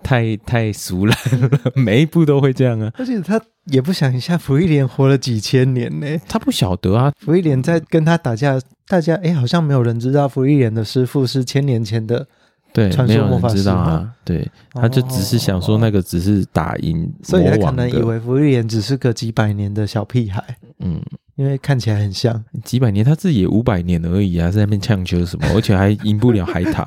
[0.00, 1.50] 太、太俗烂了。
[1.74, 2.92] 每一步都会这样啊！
[2.96, 7.12] 而且他也不想一下，福利莲活了几千年呢，他不晓得啊。
[7.18, 12.28] 福利莲在跟他打架，大家哎，好像没有人知道福利莲的师傅是千年前的。
[12.74, 14.12] 对，没有人知道啊。
[14.24, 20.42] 对，他就只是想说那个只是打赢，所以他可能以为芙莉莲只是个几百年的小屁孩。
[20.80, 21.00] 嗯，
[21.36, 26.84] 因为看起来很像几百年，他自己也五百年而已啊，在那边呛球什么， 而且还赢不了海塔。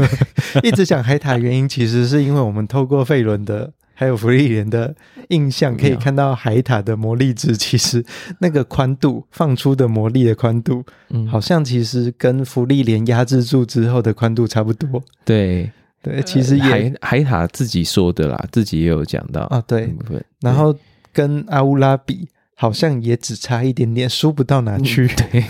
[0.62, 3.72] 一直讲海塔原因，其实是因为我们透过费伦的。
[4.02, 4.92] 还有芙莉莲的
[5.28, 8.04] 印象，可以看到海塔的魔力值，其实
[8.40, 15.00] 那个宽度放出的魔力的宽度，嗯，好像其实跟芙莉莲压制住之后的宽度差不多。
[15.24, 15.70] 对
[16.02, 19.62] 对，其实也海海塔自己说的啦，自己也有讲到啊。
[19.68, 19.94] 对，
[20.40, 20.76] 然后
[21.12, 25.06] 跟阿乌拉比，好像也只差一点点，输不到哪去。
[25.06, 25.44] 嗯、对，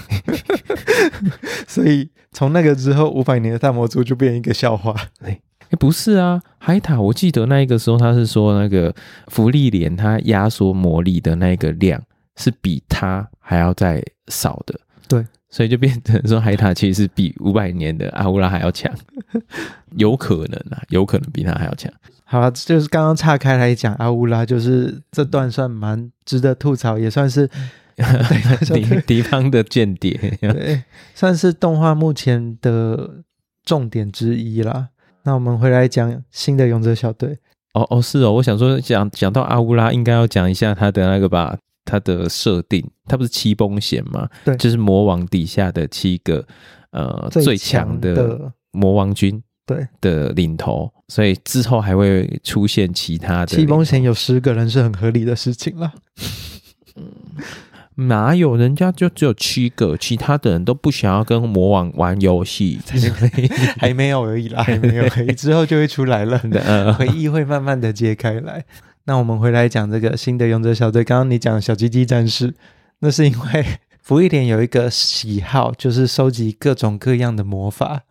[1.67, 4.95] 所以从那个之后，五百年的大魔族就变一个笑话。
[5.25, 5.41] 对。
[5.73, 8.95] 欸、不是啊，海塔，我记得那一个时候他是说那个
[9.29, 12.01] 芙莉莲他压缩魔力的那个量
[12.37, 18.93] 是比他还要再少的，对， 所以就变成说海塔其实是比五百年的阿乌拉还要强，
[19.97, 21.93] 有可能啊，有可能比他还要强。
[22.25, 27.49] 好了，就是刚刚岔开来讲阿乌拉，就是这段算蛮值得吐槽，也算是
[28.73, 30.83] 敌敌方的间谍，对，
[31.15, 33.23] 算是动画目前的
[33.65, 34.89] 重点之一啦。
[35.25, 37.39] 那我们回来讲新的勇者小队。
[37.75, 44.29] 哦哦，是哦，我想说讲讲到阿乌拉，应该要讲一下他的那个吧，他的设定，他不是七崩弦吗？
[44.45, 46.45] 对，就是魔王底下的七个
[46.91, 49.43] 呃最强的魔王军。
[49.65, 53.47] 对的领头，所以之后还会出现其他的。
[53.47, 55.93] 七崩险有十个人是很合理的事情了。
[57.97, 62.81] 哪有人家就只有七个，其他的人都不想要跟魔王玩游戏，
[63.79, 66.39] 还没有而已啦，还没有而已， 之后就会出来了，
[66.99, 68.65] 回忆会慢慢的揭开来。
[69.05, 72.55] 那我们回来讲这个新的勇者小队，刚刚你讲小鸡鸡战士，
[73.01, 73.67] 那是因为
[74.01, 78.03] 福一点有一个喜好，就是收集各种各样的魔法。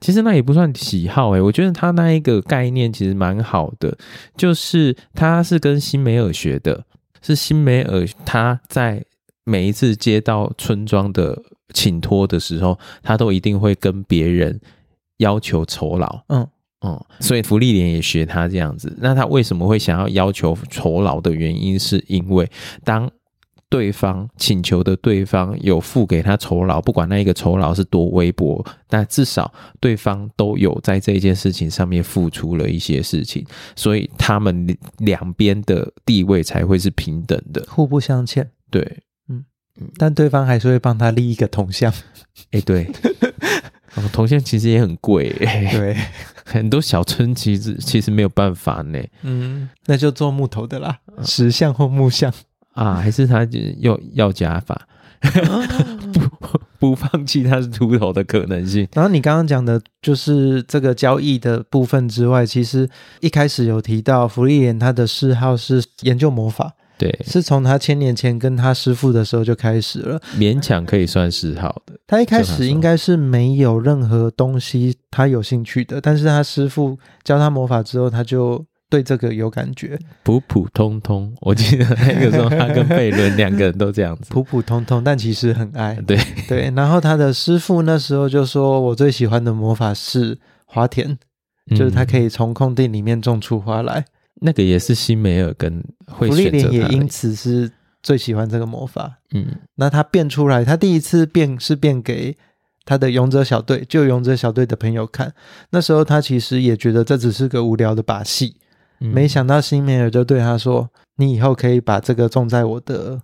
[0.00, 3.96] 其实那也不算喜好诶、欸，我觉得他那一个概念其实蛮好的，
[4.36, 6.84] 就是他是跟辛梅尔学的，
[7.22, 9.04] 是辛梅尔他在。
[9.44, 11.42] 每一次接到村庄的
[11.74, 14.60] 请托的时候，他都一定会跟别人
[15.18, 16.22] 要求酬劳。
[16.28, 16.46] 嗯
[16.84, 18.92] 嗯，所以福利莲也学他这样子。
[19.00, 22.50] 那他为什么会想要要求酬劳的原因，是因为
[22.82, 23.08] 当
[23.68, 38.50] 对方请求的对方有付给他酬劳，不管那一个酬劳是多微薄，但至少对方都有在这件事情上面付出了一些事情，所以他们两边的地位才会是平等的，互不相欠。
[38.70, 39.02] 对。
[39.96, 41.92] 但对方还是会帮他立一个铜像，
[42.50, 42.90] 哎，对，
[44.12, 45.96] 铜像其实也很贵，对，
[46.44, 52.32] 很多小村其实其实没有办法呢，嗯，那就做木头的啦，石像或木像
[52.74, 53.48] 啊，还是他
[53.78, 54.86] 要要加法，
[56.12, 58.86] 不不放弃他是秃头的可能性。
[58.92, 62.88] 然后你刚刚讲的就是这个交易的部分之外，其实
[63.20, 66.74] 一开始有提到福利莲他的嗜好是研究魔法。
[67.02, 71.98] 对，是从他千年前跟他师傅的时候就开始了，勉强可以算是好的。
[72.06, 79.98] 他一开始应该是没有任何东西他有兴趣的，但是他师傅教他魔法之后，他就对这个有感觉。
[80.22, 85.98] 普普通通， 我记得那个时候他跟贝伦两个人都这样子，普普通通，但其实很爱。
[86.06, 91.18] 对对，然后他的师傅那时候就说：“我最喜欢的魔法是花田，
[91.70, 94.04] 就是他可以从空地里面种出花来。”
[94.44, 97.70] 那个也是辛梅尔跟会选择他，芙莉莲也因此是
[98.02, 99.18] 最喜欢这个魔法。
[99.32, 102.36] 嗯，那他变出来，他第一次变是变给
[102.84, 105.32] 他的勇者小队，就勇者小队的朋友看。
[105.70, 108.56] 那时候他其实也觉得这只是个无聊的把戏，
[109.00, 113.22] 嗯、没想到辛梅尔就对他说：“你以后可以把这个种在我的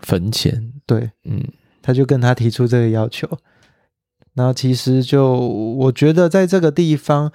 [0.00, 1.40] 坟前。”对，嗯，
[1.80, 3.28] 他就跟他提出这个要求。
[4.34, 7.32] 然后其实就我觉得在这个地方。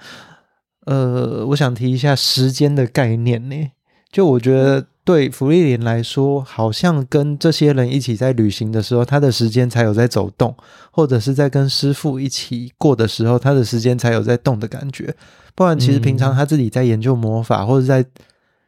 [0.90, 3.70] 呃，我想提一下时间的概念呢。
[4.10, 10.50] 就我觉得，对福利莲来说，好像跟这些人一起在旅行的时候，他的时间才有在走动；
[10.90, 15.14] 或者是在跟师傅一起过的时候，他的时间才有在动的感觉。
[15.54, 18.04] 不然，其实平常他自己在研究魔法，或者在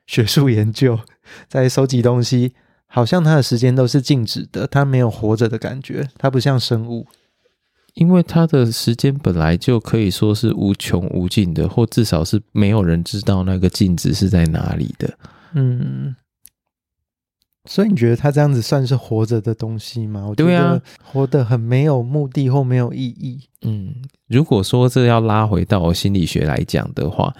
[0.07, 0.97] 学术研究，
[1.49, 2.53] 在收集东西，
[2.87, 7.05] 好像他的时间都是静止的，他没有活着的感觉，他不像生物。
[7.95, 15.19] 因为他的时间本来就可以说是无穷无尽的，或至少是没有人知道那个镜子是在哪里的。
[15.55, 16.17] 嗯，
[17.67, 20.27] 所以你觉得他这样子算是活着的东西吗？
[20.27, 23.41] 我觉得活得很没有目的或没有意义。
[23.61, 23.95] 嗯，
[24.27, 27.35] 如果说这要拉回到心理学来讲的话，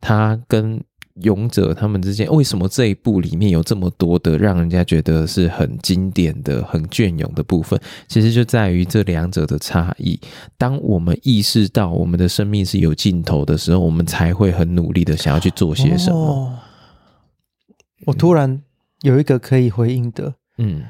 [0.00, 0.80] 他跟
[1.22, 7.80] 勇者他们之间，为什么这一部里面有这么多的让人家觉得是很经典的、很隽永的部分？
[8.06, 10.20] 其实就在于这两者的差异。
[10.58, 16.18] 当我们意识到我们的生命是有尽头的时候，我们才会很努力的想要去做些什么。
[16.18, 16.58] 哦，
[18.06, 18.62] 我突然
[19.02, 20.84] 有一个可以回应的，嗯，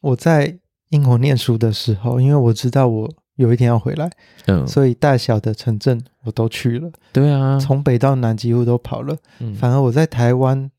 [0.00, 0.58] 我在
[0.88, 3.10] 英国念书的时候，因为我知道我。
[3.40, 4.10] 有一天要回来，
[4.48, 9.16] 嗯，所以大小的城镇我都去了，对啊，从北到南几乎都跑了。
[9.38, 10.70] 嗯，反而我在台湾，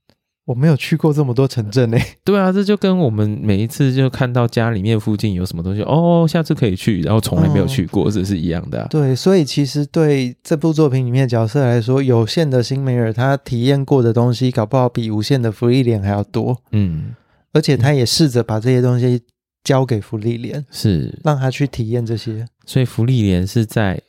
[0.45, 1.97] 我没有去过这么多城镇呢。
[2.23, 8.87] 对啊，这就跟我们每一次就看到家里面附近有什么东西，哦，下次可以去，然后从来没有去过，哦，这是一样的啊。
[8.91, 16.55] 对，所以其实对这部作品里面的角色来说，有限的辛梅尔他体验过的东西，搞不好比无限的芙利莲还要多。
[16.73, 17.15] 嗯，
[17.53, 19.23] 而且他也试着把这些东西。
[19.63, 24.01] 交给福利莲，是让他去体验这些，所以福利莲是在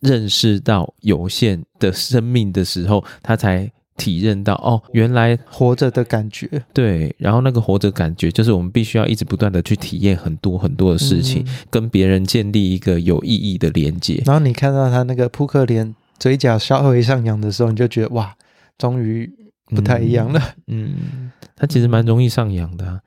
[0.00, 6.48] 认识到有限的生命的时候，他才体认到哦，原来活着的感觉。
[6.72, 14.22] 对，然后那个活着感觉，就是我们必须要一直不断的去体验很多很多的事情，嗯、跟别人建立一个有意义的连接。
[14.24, 18.34] 然后你看到他那个扑克脸，嘴角稍微上扬的时候，你就觉得哇，
[18.78, 19.30] 终于
[19.66, 20.40] 不太一样了。
[20.68, 23.00] 嗯，嗯他其实蛮容易上扬的、啊。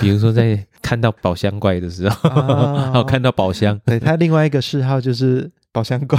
[0.00, 2.30] 比如说，在看到宝箱怪的时候，
[2.92, 6.18] 还有 看到宝箱，对，他另外一个嗜好就是宝箱怪，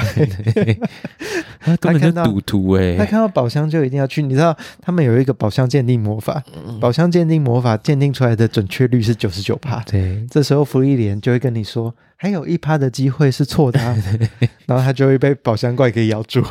[1.59, 2.95] 他 根本就赌徒哎！
[2.97, 4.22] 他看到宝箱就一定要去。
[4.22, 6.41] 你知道他们有一个宝箱鉴定魔法，
[6.80, 9.80] 宝箱鉴定魔法鉴定出来的准确率是九十九趴。
[9.84, 13.80] 对，这时候芙莉莲就会跟你说，还有一趴的机会是错的，
[14.66, 16.43] 然后他就会被宝箱怪给咬住。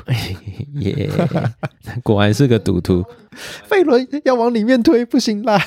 [0.74, 1.08] 耶，
[2.02, 3.04] 果然是个赌徒。
[3.64, 5.60] 费伦要往里面推，不行啦。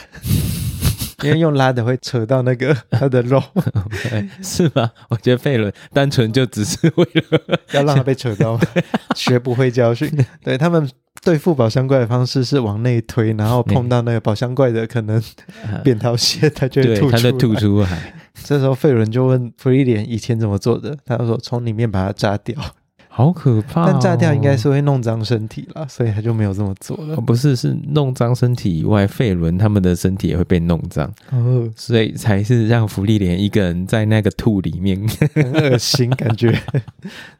[1.23, 3.41] 因为用拉的会扯到那个 他的肉，
[4.41, 4.91] 是吗？
[5.09, 7.41] 我觉得费伦单纯就只是为了
[7.73, 8.59] 要让他被扯到，
[9.15, 10.09] 学不会教训。
[10.43, 10.89] 对，他们
[11.23, 15.21] 对付宝箱怪的方式是往内推，然后碰到那个宝箱怪的可能
[15.83, 17.31] 扁桃腺，它就会吐出来。
[17.31, 18.13] 吐出来。
[18.43, 22.55] 这时候费伦就问弗利莲以前怎么做的，他就说从里面把它炸掉。
[23.15, 23.89] 好可怕、哦！
[23.91, 27.15] 但炸掉应该是会弄脏身体啦，所以他就没有这么做了。
[27.15, 34.99] 哦、不是，是弄脏身体以外，费伦他们的身体也会被弄脏哦，所以才是让福利莲一个人在那个兔里面，
[35.35, 36.59] 很恶心感觉。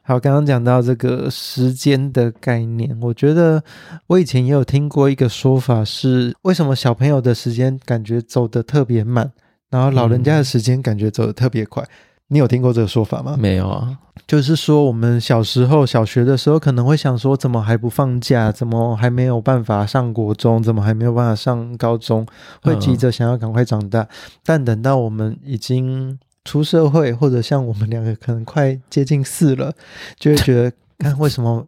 [0.03, 3.63] 好，刚刚讲到这个时间的概念，我觉得
[4.05, 9.31] 我以前也有听过一个说法是，为什么小朋友的时间感觉走得特别慢，
[9.71, 11.81] 然后老人家的时间感觉走得特别快。
[11.81, 11.89] 嗯
[12.29, 13.35] 你有听过这个说法吗？
[13.37, 13.95] 没有啊，
[14.25, 18.51] 就是说我们小时候小学的时候可能会想说，怎么还不放假？
[18.51, 20.61] 怎么还没有办法上国中？
[20.63, 22.25] 怎么还没有办法上高中？
[22.61, 24.01] 会急着想要赶快长大。
[24.01, 24.07] 嗯、
[24.43, 29.73] 但等到我们已经出社会，或者像我们两个可能快接近四了，
[30.17, 31.67] 就会觉得，看为什么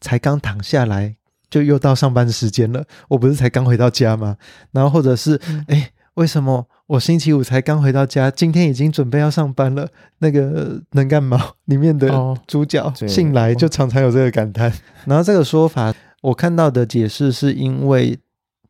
[0.00, 1.16] 才刚躺下来，
[1.50, 2.84] 就又到上班时间了？
[3.08, 4.36] 我不是才刚回到家吗？
[4.72, 5.92] 然后或者是，哎、欸。
[6.14, 9.86] 为什么我星期五才刚回到家，今天已经准备要上班了？
[10.20, 12.08] 那个能干嘛里面的
[12.46, 14.72] 主角信来就常常有这个感叹。
[15.04, 18.18] 然后这个说法，我看到的解释是因为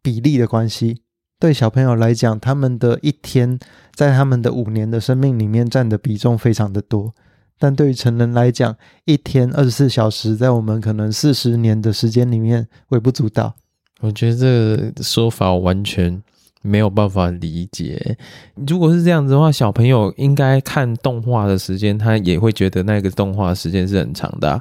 [0.02, 1.02] 比例的关系。
[1.38, 3.56] 对小朋友来讲，他们的一天
[3.94, 7.14] 在他们的五年的生命里面占的比重非常的多，
[7.56, 13.54] 但对于成人来讲，一天二十四小时在我们可能四十年的时间里面微不足道。
[14.00, 14.46] 我觉得这
[14.76, 16.20] 个说法完全。
[16.62, 18.16] 没有办法理解，
[18.66, 24.60] 如果是这样子的话，小朋友应该看动画的时间，他也会觉得那个动画时间是很长的啊，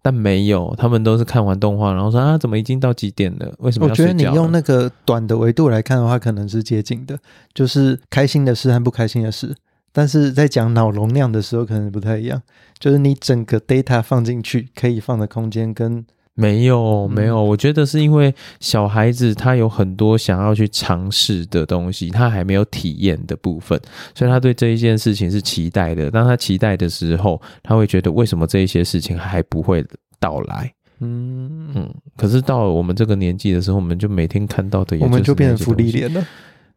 [0.00, 3.52] 但没有，他们都是看完动画，然后说啊，怎么已经到几点了？
[3.58, 3.88] 为什么？
[3.88, 7.18] 我觉得你用那个短的维度来看的话，可能是接近的，
[7.52, 9.54] 就是开心的事和不开心的事。
[9.92, 12.40] 但是在讲脑容量的时候，可能不太一样，
[12.78, 16.06] 就是你整个 data 放进去可以放的空间跟。
[16.34, 23.78] 没有没有，我觉得是因为小孩子他有很多想要去尝试的东西，他还没有体验的部分，
[24.14, 26.10] 所以他对这一件事情是期待的。
[26.10, 29.84] 当他期待的时候，他会觉得为什么这一些事情还不会
[30.18, 30.72] 到来？
[31.00, 31.94] 嗯嗯。
[32.16, 36.24] 可是到了我们这个年纪的时候，我们就每天看到的，也我们就变成福利脸了。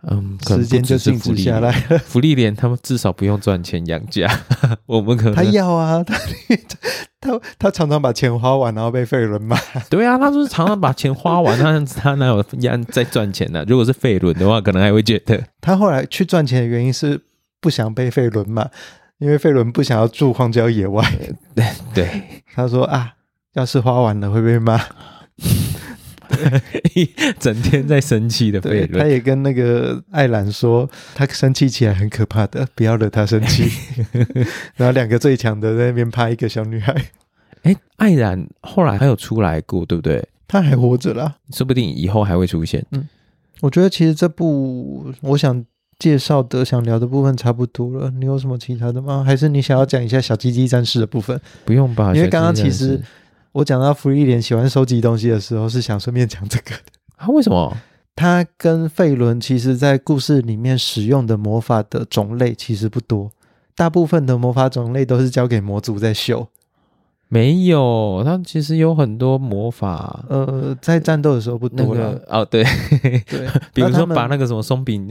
[0.03, 1.97] 嗯，时间就静止下来了。
[1.99, 4.29] 芙莉莲他们至少不用赚钱养家，
[4.85, 6.15] 我们可能他要啊，他
[7.19, 9.57] 他他常常把钱花完，然后被费伦骂。
[9.89, 12.43] 对啊，他就是常常把钱花完，他他哪有
[12.91, 13.65] 在赚钱呢？
[13.67, 17.19] 如果是费伦的话，可能还会觉得 他后来去赚钱的原因是
[17.59, 18.69] 不想被费伦骂，
[19.17, 21.03] 因为费伦不想要住荒郊野外。
[21.55, 21.65] 对
[21.95, 23.13] 对，他说啊，
[23.53, 24.79] 要是花完了会被骂。
[27.39, 33.69] 整天在生气的费伦，他也跟那个艾兰说，他生气起来很可怕的，不要惹他生气。
[34.75, 36.93] 然后两个最强的在那边拍一个小女孩。
[37.63, 40.27] 哎、欸，艾兰后来还有出来过，对不对？
[40.47, 42.86] 他还活着啦，说不定以后还会出现。
[42.91, 43.07] 嗯，
[43.61, 45.65] 我觉得其实这部我想
[45.97, 48.11] 介绍的、想聊的部分差不多了。
[48.11, 49.23] 你有什么其他的吗？
[49.25, 51.39] 还是你想要讲一下小鸡鸡战士的部分？
[51.65, 53.01] 不用吧，因为刚刚其实。
[53.56, 56.82] 我讲到福利莲喜欢收集东西的时候，是想顺便讲这个的。
[57.16, 57.74] 他、啊、为什么？
[58.14, 63.32] 他跟费伦其实，在故事里面使用的魔法的种类其实不多，
[63.74, 66.45] 大部分的魔法种类都是交给魔族在修。
[67.30, 70.26] 没有，他其实有很多魔法。
[70.28, 72.12] 呃，在战斗的时候不多了。
[72.12, 72.62] 那个、哦，对
[73.26, 75.10] 对， 比如说把那个什么松饼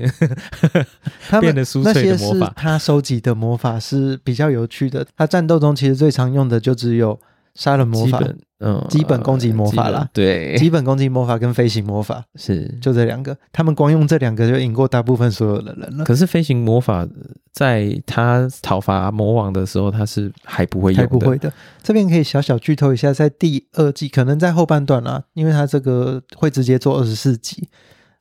[1.31, 5.07] 他变得酥脆的魔法，他收集的魔法是比较有趣的。
[5.17, 7.19] 他战斗中其实最常用的就只有。
[7.55, 8.21] 杀人魔法，
[8.59, 12.25] 嗯，基本攻击魔法啦，对，基本攻击魔法跟飞行魔法。
[12.35, 12.67] 是。
[12.81, 16.05] 就这两个，他们光用这两个就赢过大部分所有的人了。
[16.05, 17.07] 可是飞行魔法
[17.53, 21.53] 在他讨伐魔王的时候，他是还不会用的，还不会的。
[21.83, 27.69] 这边可以小小剧透一下，在第二季，可能在后半段啦，因为他这个会直接做二十四集，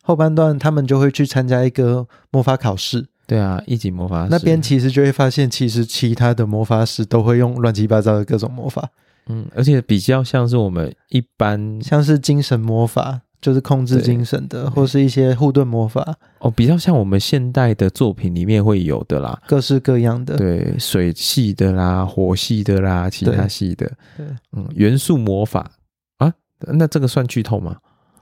[0.03, 3.07] 后半段他们就会去参加一个魔法考试。
[3.25, 4.27] 对啊，一级魔法师。
[4.29, 8.89] 那边其实就会发现，其实其他的魔法师都会用乱七八糟的各种魔法。
[9.27, 16.15] 嗯，而且比较像是我们一般，像是精神魔法，就是控制精神的，或是一些护盾魔法。
[16.39, 25.71] 哦，比较像我们现代的作品里面会有的啦，各式各样的，对，水系的啦，火系的啦，其他系的，对，嗯，元素魔法。
[26.17, 27.77] 啊，那这个算剧透吗？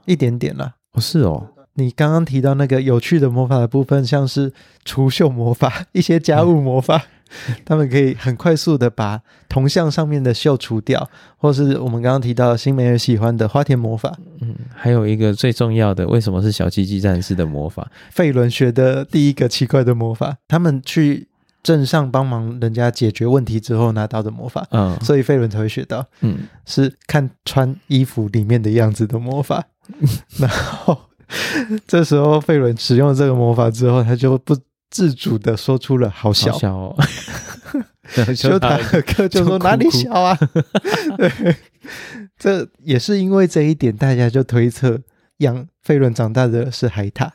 [0.06, 4.54] 一点点啦，哦，是哦，你刚刚提到那个有趣的魔法的部分，像是
[4.86, 6.97] 除锈魔法，一些家务魔法。
[6.97, 7.02] 嗯
[7.65, 14.15] 他们可以很快速的把铜像上面的锈除掉，或是我们刚刚提到新梅尔喜欢的花田魔法。
[14.41, 17.89] 嗯，还有一个最重要的，为什么是小鸡鸡战士的魔法？
[18.09, 21.27] 费伦学的第一个奇怪的魔法，他们去
[21.63, 24.67] 镇上帮忙人家解决问题之后拿到的魔法。
[24.71, 26.05] 嗯，所以费伦才会学到。
[26.21, 29.63] 嗯，是看穿衣服里面的样子的魔法。
[30.39, 30.97] 然后
[31.88, 34.57] 这时候费伦使用了这个魔法之后，他就不。
[34.91, 36.95] 自主的说出了好小，好小哦，
[38.35, 40.37] 修塔尔克就说哪里小啊？
[41.17, 41.55] 对，
[42.37, 44.99] 这也是因为这一点，大家就推测
[45.37, 47.29] 养费伦长大的是海獭，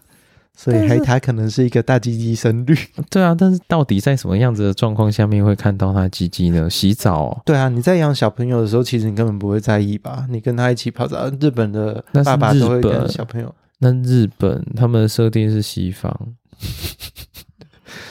[0.54, 2.76] 所以海獭可能是一个大鸡鸡僧侣。
[3.08, 6.68] 对啊，但是到底在什么样子的状况下面会看到他鸡鸡呢？
[6.68, 7.42] 洗澡哦？
[7.46, 10.26] 对啊，你在养小朋友的时候，其实你根本不会在意吧？
[10.28, 13.54] 你跟他一起泡澡，日本的爸爸都会跟小朋友。
[13.78, 16.34] 那日本他们的设定是西方。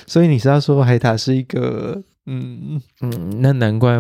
[0.08, 3.98] 所以你是要说海塔是一个，嗯嗯，那难怪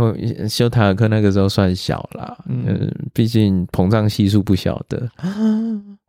[0.49, 5.09] 修塔尔克那个时候算小啦，嗯，毕竟膨胀系数不晓得。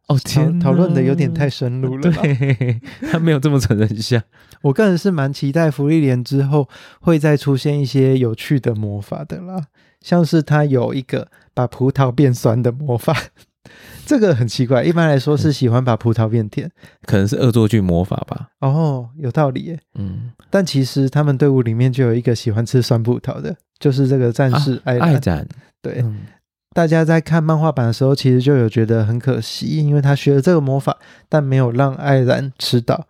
[0.08, 4.22] 哦天，讨论的有点太深入了， 对，他没有这么成人像。
[4.62, 6.68] 我个人是蛮期待福利莲之后
[7.00, 9.64] 会再出现一些有趣的魔法的啦，
[10.00, 13.16] 像是他有一个把葡萄变酸的魔法。
[14.06, 16.70] 这个很奇怪，一般来说是喜欢把葡萄变甜，
[17.02, 18.48] 可能是恶作剧魔法吧。
[18.60, 19.78] 哦，有道理耶。
[19.98, 25.46] 嗯，但其实他们队伍里面就有一个喜欢吃酸葡萄的，就是这个战士艾艾展。
[25.82, 26.20] 对，嗯、
[26.72, 30.96] 大家在看漫画版的时候，其实就有觉得很可惜，因为他学了这个魔法，
[31.28, 33.06] 但没有让艾然吃到。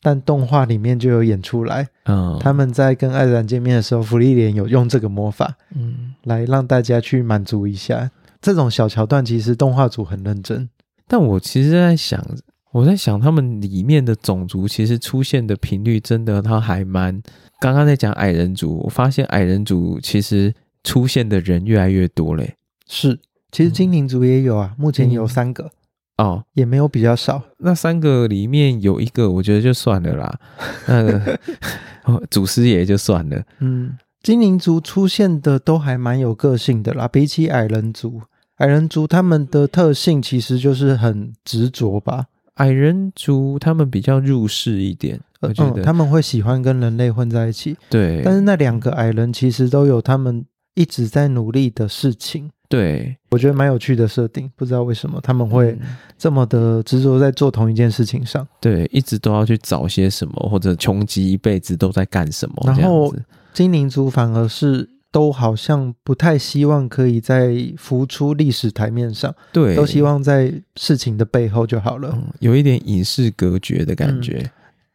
[0.00, 8.08] 但动画里面就有演出来，嗯，他们在跟艾然见面的时候，芙莉莲有用这个魔法，嗯，来让大家去满足一下。
[8.40, 10.68] 这种小桥段其实动画组很认真，
[11.06, 12.24] 但我其实在想，
[12.72, 17.20] 我在想他们里面的种族其实出现的频率真的，他还蛮。
[17.60, 22.54] 刚刚在讲矮人族，我发现矮人族其实出现的人越来越多嘞。
[22.86, 23.18] 是，
[23.50, 25.70] 其实精灵族也有啊，目前有三个
[26.18, 27.42] 哦，也没有比较少。
[27.58, 30.40] 那三个里面有一个，我觉得就算了啦，
[30.86, 31.40] 那个
[32.30, 33.96] 祖师爷就算了，嗯。
[34.22, 38.20] 精灵族出现的都还蛮有个性的啦，比起矮人族，
[38.56, 42.26] 矮人族他们的特性其实就是很执着吧。
[42.54, 47.76] 矮人族他们比较入世一点，我觉得、嗯、他们会喜欢跟人类混在一起。
[47.88, 50.44] 对，但是那两个矮人其实都有他们
[50.74, 52.50] 一直在努力的事情。
[52.68, 55.78] 对，我觉得蛮有趣的设定，不知道为什么他们会
[56.18, 58.46] 这么的执着在做同一件事情上。
[58.60, 63.14] 对，一直都要去找些什么，或者穷极一辈子都在干什么，然后。
[63.52, 74.50] 精灵族反而是都好像不太希望可以再浮出历史台面上，对，都希望在事情的背后就好了，嗯、有一点与世隔绝的感觉、嗯。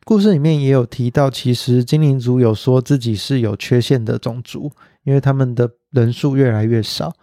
[0.05, 4.71] 故事里面也有提到，其实精灵族有说自己是有缺陷的种族，
[5.03, 7.13] 因为他们的人数越来越少，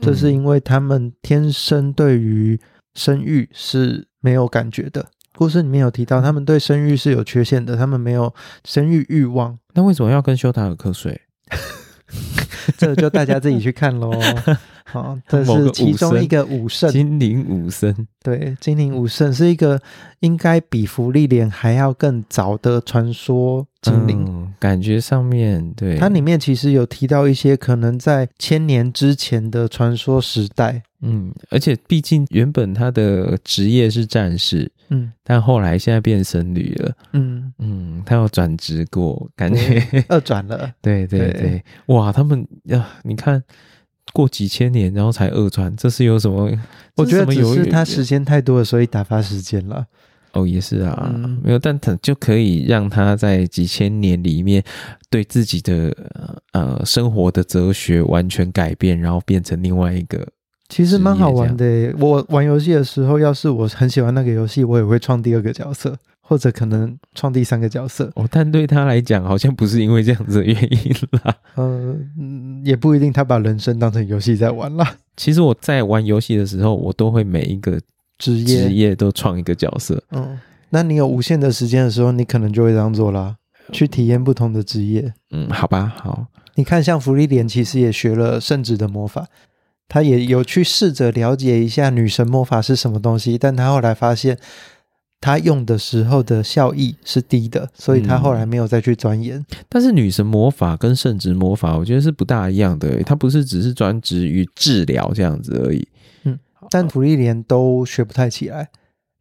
[0.00, 2.58] 这是因为他们天生对于
[2.94, 5.06] 生育是没有感觉的。
[5.42, 8.32] 故事里面有提到，他们对生育是有缺陷的，他们没有
[8.64, 9.58] 生育欲望。
[9.74, 11.20] 那为什么要跟修塔尔克睡？
[12.78, 14.12] 这就大家自己去看喽。
[14.86, 17.92] 好，这是其中一个武圣，精灵武圣。
[18.22, 19.80] 对，精灵武圣是一个
[20.20, 24.24] 应该比芙利莲还要更早的传说精灵。
[24.28, 30.84] 嗯，感觉上面对它里面其实有提到一些可能在千年之前的传说时代。
[31.02, 37.52] 嗯，而且毕竟原本他的职业是战士，嗯，但后来现在变僧侣了，嗯。
[37.58, 40.04] 嗯，他要转职过，感觉。
[40.08, 43.42] 二转了， 对对对，对，哇，他们呀，你看
[44.12, 46.50] 过几千年然后才二转，这是有什么？
[46.96, 49.86] 我觉得只是他时间太多了，所以打发时间了。
[50.34, 54.62] 哦，也是啊，嗯、没有，但他就可以让他在几千年里面
[55.10, 55.94] 对自己的
[56.52, 60.26] 呃生活的哲学完全改变，然后变成另外一个。
[60.72, 61.94] 其实蛮好玩的。
[61.98, 68.10] 我玩游戏的时候，要是我很喜欢那个游戏，我也会创第二个角色，或者可能创第三个角色。
[68.14, 71.36] 哦，但对他来讲，好像不是因为这样子的原因啦。
[71.58, 74.96] 嗯，也不一定，他把人生当成游戏在玩啦。
[75.14, 77.78] 其实我在玩游戏的时候，我都会每一个
[78.16, 80.02] 职业职业都创一个角色。
[80.12, 83.36] 嗯，那你有无限的时间的时候，你可能就会这样做啦，
[83.72, 85.12] 去体验不同的职业。
[85.32, 86.28] 嗯，好吧，好。
[86.54, 89.26] 你看，像芙莉莲其实也学了圣旨的魔法。
[89.92, 94.38] 他也有去试着了解一下女神魔法是什么东西，但他后来发现
[95.20, 99.38] 他用的时候的效益是低的，所以他后来没有再去钻研。
[99.38, 99.46] 嗯。
[99.68, 105.86] 但是女神魔法跟圣职魔法，我觉得是不大一样的，它不是只是专职于治疗这样子而已。
[106.24, 106.38] 嗯，
[106.70, 108.70] 但普利莲都学不太起来。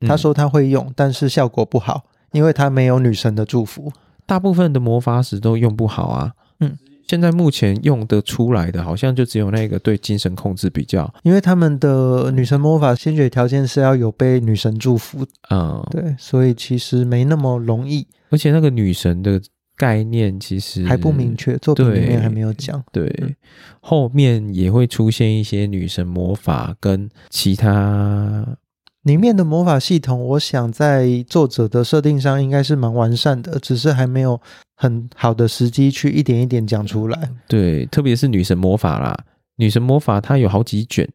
[0.08, 3.92] 他说他会用，但是效果不好，因为他没有女神的祝福。
[4.26, 6.32] 大部分的魔法使都用不好啊。
[6.62, 6.78] 嗯，
[7.12, 15.28] 现在目前用得出来的，好像就只有那个对精神控制比较，因为他们的女神魔法先决条件是要有被女神祝福。
[15.50, 18.08] 嗯，对，所以其实没那么容易。
[18.30, 19.42] 而且那个女神的
[19.76, 22.82] 概念其实还不明确，作品里面还没有讲。
[22.94, 23.36] 对，对，
[23.82, 28.58] 后面也会出现一些女神魔法跟其他。
[29.04, 34.40] 里面的魔法系统，我想在作者的设定上应该是蛮完善的，只是还没有
[34.76, 37.30] 很好的时机去一点一点讲出来。
[37.48, 39.18] 对，特别是女神魔法啦，
[39.56, 41.10] 女神魔法它有好几卷，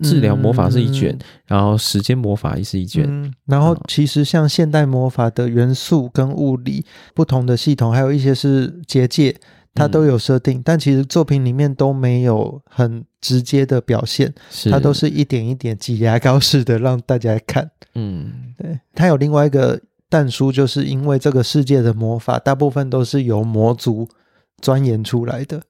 [0.00, 3.32] 治疗魔法是一卷，嗯、然后时间魔法也是一卷，嗯。
[3.46, 9.34] 然后其实像现代魔法的元素跟物理不同的系统，还有一些是结界。
[9.74, 14.32] 它都有设定，但其实作品里面都没有很直接的表现，
[14.70, 17.70] 它都是一点一点挤牙膏式的让大家看。
[17.94, 18.78] 嗯，对。
[18.94, 24.08] 它有另外一个但书，就是因为这个世界的魔法大部分都是由魔族
[24.60, 25.62] 钻研出来的，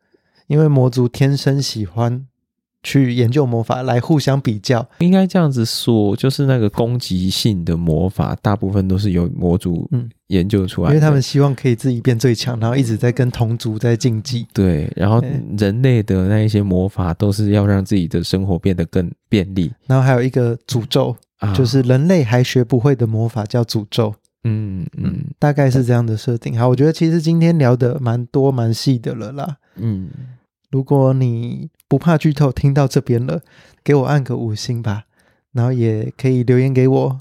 [0.46, 2.26] 因为魔族天生喜欢。
[2.86, 14.46] 去研究魔法来互相比较，应该这样子说，就是那个攻击性的魔法，大部分都是由魔族嗯研究出来，因为他们希望可以自己变最强，然后一直在跟同族在竞技。
[14.52, 15.22] 对，然后
[15.56, 19.72] 人类的那一些魔法都是要让自己的生活变得更便利。
[19.86, 24.14] 然后还有一个诅咒，啊、就是人类还学不会的魔法叫诅咒。
[24.42, 26.58] 嗯嗯，大概是这样的设定。
[26.58, 29.56] 好，我觉得其实今天聊的蛮多蛮细的了啦。
[29.76, 30.10] 嗯。
[30.70, 33.40] 如果你不怕剧透，听到这边了，
[33.84, 35.04] 给我按个五星吧。
[35.52, 37.18] 然后也可以留言给我，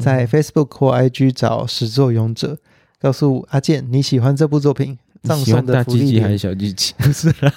[0.00, 2.58] 在 Facebook 或 IG 找始作俑者，
[3.00, 4.98] 告诉阿健你喜欢这部作品。
[5.22, 6.92] 葬送的芙莉莲还是小鸡鸡？
[7.00, 7.50] 不是啦。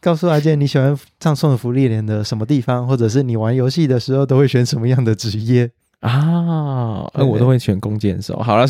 [0.00, 5.70] 告诉阿健你喜欢葬送的芙莉莲的什么地方，或者是你玩游戏的时候都会选什么样的职业？
[6.00, 8.38] 啊，呃，我都会选弓箭手。
[8.38, 8.66] 好了，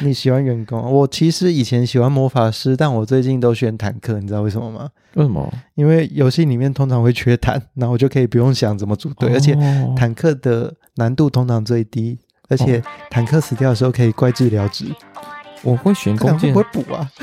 [0.00, 0.80] 你喜欢员工？
[0.92, 4.88] 我其实以前喜欢魔法师，但我最近都选坦克，你知道为什么吗？
[5.14, 5.52] 为什么？
[5.76, 9.56] 因为游戏里面通常会缺坦，然后我就可以不用想怎么组队，哦，而且
[9.96, 12.18] 坦克的难度通常最低，
[12.48, 14.86] 而且坦克死掉的时候可以怪治疗值。
[15.62, 17.10] 我会选弓箭，会补啊。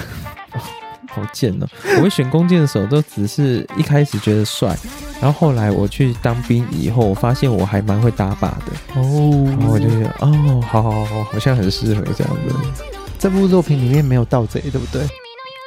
[1.11, 1.67] 好贱哦！
[1.97, 4.77] 我会选弓箭手，都只是一开始觉得帅，
[5.19, 9.43] 然后后来我去当兵以后，我发现我还蛮会打靶的哦。
[9.47, 12.83] 然后我就觉得哦，好好好，好像很适合这样子。
[13.17, 15.01] 这部作品里面没有盗贼，对不对？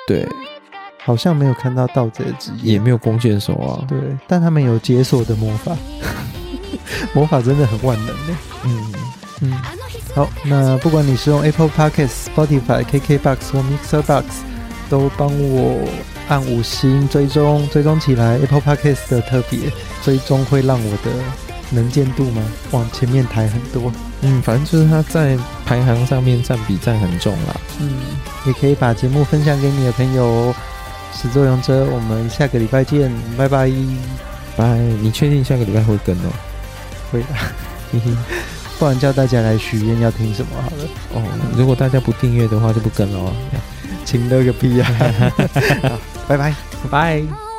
[0.07, 0.29] 对，
[1.03, 3.85] 好像没有看到盗贼的职业，也没有弓箭手啊。
[3.89, 3.99] 对，
[4.29, 5.77] 但他们有解锁的魔法，
[7.15, 8.35] 魔法真的很万能的。
[8.65, 8.93] 嗯
[9.41, 9.53] 嗯，
[10.15, 14.25] 好，那不管你是用 Apple Podcasts、Spotify、KKBox 或 Mixer Box。
[14.91, 15.89] 都帮我
[16.29, 18.37] 按五星追踪，追踪起来。
[18.37, 19.59] Apple Podcast 的特别
[20.03, 21.11] 追踪会让我的
[21.71, 22.43] 能见度吗
[22.73, 23.91] 往前面抬很多？
[24.21, 27.57] 嗯，反正就是它在排行上面占比占很重啦。
[27.81, 27.91] 嗯，
[28.45, 30.55] 也可以把节目分享给你的朋友。
[31.15, 33.73] 始作俑者，我们下个礼拜见，拜拜
[34.59, 34.77] 拜。
[34.77, 36.52] 你确定下个礼拜会更哦？
[37.13, 37.27] 会的，
[38.79, 40.85] 不然叫大家来许愿要听什么好了。
[41.15, 41.23] 哦，
[41.57, 43.33] 如果大家不订阅的话，就不跟了哦。
[44.05, 44.87] 请乐个屁呀！
[46.27, 46.55] 拜，拜拜，
[46.91, 47.52] 拜。